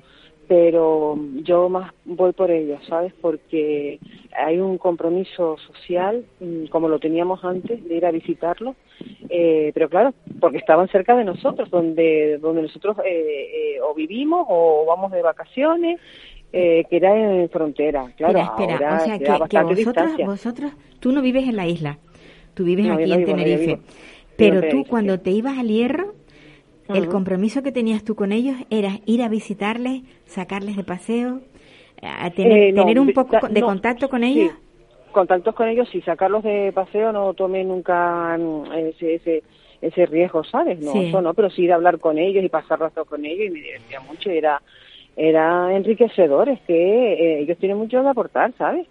[0.48, 3.14] pero yo más voy por ellos, ¿sabes?
[3.22, 4.00] Porque
[4.32, 8.76] hay un compromiso social, mm, como lo teníamos antes, de ir a visitarlos,
[9.30, 14.45] eh, pero claro, porque estaban cerca de nosotros, donde, donde nosotros eh, eh, o vivimos
[14.50, 16.00] o vamos de vacaciones
[16.54, 18.39] eh, que era en frontera, claro.
[18.39, 20.72] espera, o sea, que, vosotros,
[21.02, 21.98] tú no vives en la isla,
[22.54, 23.80] tú vives aquí en Tenerife,
[24.38, 26.14] pero tú cuando te ibas al Hierro,
[26.90, 31.42] el compromiso que tenías tú con ellos era ir a visitarles, sacarles de paseo,
[32.02, 34.52] a tener, eh, un poco de contacto con ellos.
[35.12, 39.44] contactos con ellos, sí, sacarlos de paseo no tomé nunca mm, ese, ese,
[39.82, 40.80] ese riesgo, ¿sabes?
[40.80, 43.50] No, eso no, pero sí de hablar con ellos y pasar rato con ellos y
[43.50, 44.62] me divertía mucho y era
[45.18, 48.86] era enriquecedor, es que eh, ellos tienen mucho que aportar, ¿sabes?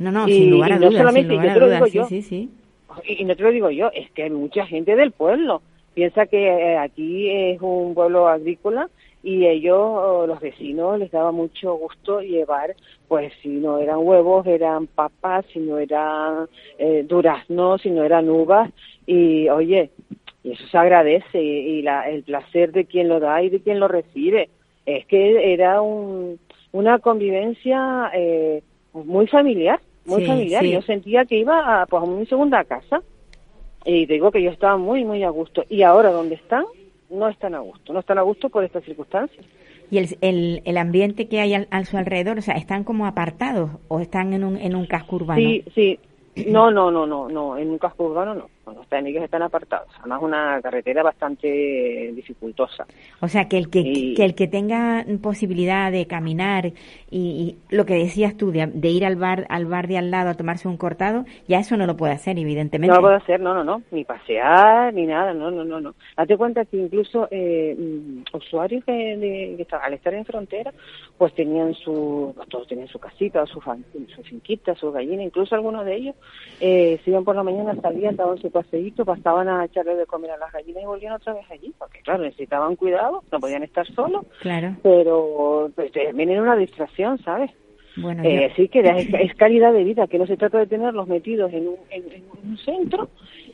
[0.00, 2.50] No, no, sin lugar a dudas, solamente, sin lugar a yo, sí, sí,
[3.06, 5.62] Y, no te lo digo yo, es que hay mucha gente del pueblo.
[5.94, 8.88] Piensa que eh, aquí es un pueblo agrícola
[9.22, 12.74] y ellos, los vecinos, les daba mucho gusto llevar,
[13.06, 16.46] pues si no eran huevos, eran papas, si no eran
[16.78, 18.70] eh, duraznos, si no eran uvas,
[19.06, 19.90] y oye,
[20.42, 23.78] y eso se agradece, y, la, el placer de quien lo da y de quien
[23.78, 24.48] lo recibe.
[24.86, 26.38] Es que era un,
[26.72, 28.62] una convivencia eh,
[28.94, 30.64] muy familiar, muy familiar.
[30.64, 33.02] Yo sentía que iba a, pues, a mi segunda casa
[33.84, 35.64] y digo que yo estaba muy, muy a gusto.
[35.68, 36.64] Y ahora, donde están?
[37.10, 39.44] No están a gusto, no están a gusto por estas circunstancias.
[39.90, 43.70] ¿Y el, el, el ambiente que hay al, su alrededor, o sea, están como apartados
[43.88, 45.40] o están en un, en un casco urbano?
[45.40, 45.98] Sí, sí.
[46.46, 49.88] No, no, no, no, no, en un casco urbano no los técnicos están apartados.
[50.00, 52.86] Además, una carretera bastante dificultosa.
[53.20, 56.72] O sea, que el que, que el que tenga posibilidad de caminar
[57.10, 60.34] y, lo que decías tú, de, ir al bar al bar de al lado a
[60.34, 62.94] tomarse un cortado, ya eso no lo puede hacer, evidentemente.
[62.94, 63.82] No lo puede hacer, no, no, no.
[63.90, 65.80] Ni pasear, ni nada, no, no, no.
[65.80, 65.94] no.
[66.16, 70.72] Date cuenta que incluso eh, mm, usuarios que, que, al estar en frontera,
[71.18, 75.84] pues tenían su, pues todos tenían su casita, su, su finquita, su gallina, incluso algunos
[75.84, 76.14] de ellos
[76.60, 80.32] eh, se iban por la mañana, salían, estaban su paseíto, pasaban a echarle de comer
[80.32, 83.86] a las gallinas y volvían otra vez allí, porque claro, necesitaban cuidado, no podían estar
[83.94, 84.76] solos, claro.
[84.82, 87.50] pero pues, también era una distracción, ¿sabes?
[87.96, 91.52] Bueno, eh, Sí, que es, calidad de vida, que no se trata de tenerlos metidos
[91.52, 92.04] en un, en,
[92.44, 93.10] un centro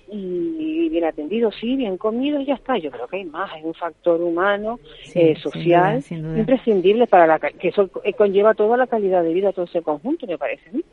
[0.09, 2.79] y bien atendidos, sí, bien comidos y ya está.
[2.79, 4.79] Yo creo que hay más, hay un factor humano,
[5.15, 9.65] eh, social, imprescindible para la que eso eh, conlleva toda la calidad de vida, todo
[9.65, 10.71] ese conjunto, me parece.
[10.71, 10.85] ¿sí?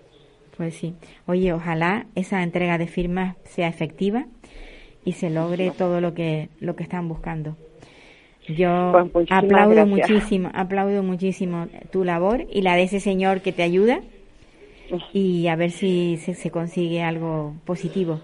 [0.57, 0.93] Pues sí.
[1.25, 4.25] Oye, ojalá esa entrega de firmas sea efectiva
[5.05, 7.55] y se logre todo lo que lo que están buscando.
[8.47, 13.63] Yo pues aplaudo muchísimo, aplaudo muchísimo tu labor y la de ese señor que te
[13.63, 14.01] ayuda
[15.13, 18.19] y a ver si se consigue algo positivo.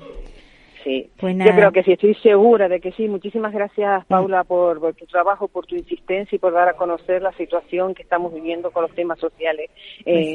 [0.83, 3.07] Sí, pues yo creo que sí, estoy segura de que sí.
[3.07, 7.33] Muchísimas gracias, Paula, por, tu trabajo, por tu insistencia y por dar a conocer la
[7.33, 9.69] situación que estamos viviendo con los temas sociales
[10.03, 10.27] pues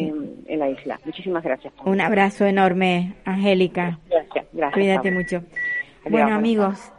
[0.46, 1.00] en, la isla.
[1.04, 1.72] Muchísimas gracias.
[1.84, 3.98] Un abrazo enorme, Angélica.
[4.10, 4.74] Gracias, gracias.
[4.74, 5.42] Cuídate mucho.
[6.08, 6.92] Bueno, amigos,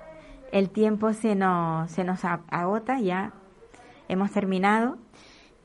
[0.52, 3.34] el tiempo se nos, se nos agota, ya
[4.08, 4.98] hemos terminado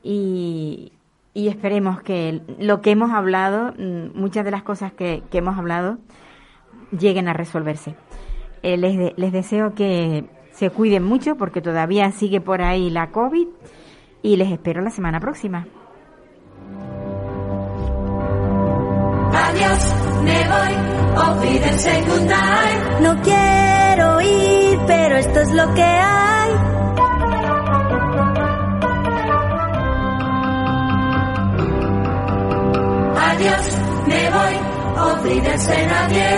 [0.03, 0.93] y,
[1.33, 5.57] y esperemos que lo que hemos hablado, mm, muchas de las cosas que, que hemos
[5.57, 5.97] hablado,
[6.91, 7.95] lleguen a resolverse.
[8.63, 13.47] Eh, les, les deseo que se cuiden mucho porque todavía sigue por ahí la COVID
[14.21, 15.65] y les espero la semana próxima.
[19.33, 20.91] Adiós, me voy,
[23.01, 26.51] No quiero ir, pero esto es lo que hay.
[33.17, 33.77] Adiós,
[34.07, 34.70] me voy
[35.09, 36.29] Olvídese nadie.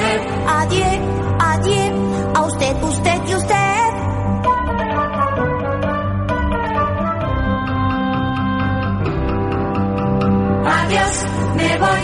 [0.47, 0.99] Adiós,
[1.39, 1.91] adiós,
[2.35, 3.89] a usted, usted y usted.
[10.65, 12.03] Adiós, me voy.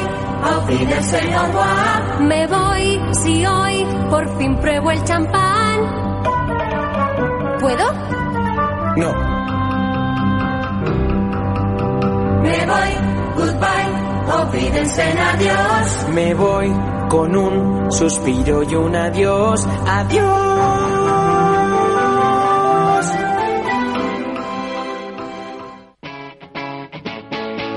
[0.56, 2.18] Olvídese agua.
[2.20, 5.80] Me voy si hoy por fin pruebo el champán.
[7.60, 7.92] ¿Puedo?
[8.96, 9.14] No.
[12.44, 12.92] Me voy,
[13.36, 13.99] goodbye
[14.30, 16.08] auf Wiedersehen, adiós.
[16.14, 16.72] Me voy
[17.10, 19.68] con un suspiro y un adiós.
[19.88, 20.40] Adiós.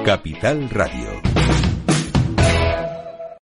[0.05, 1.22] Capital Radio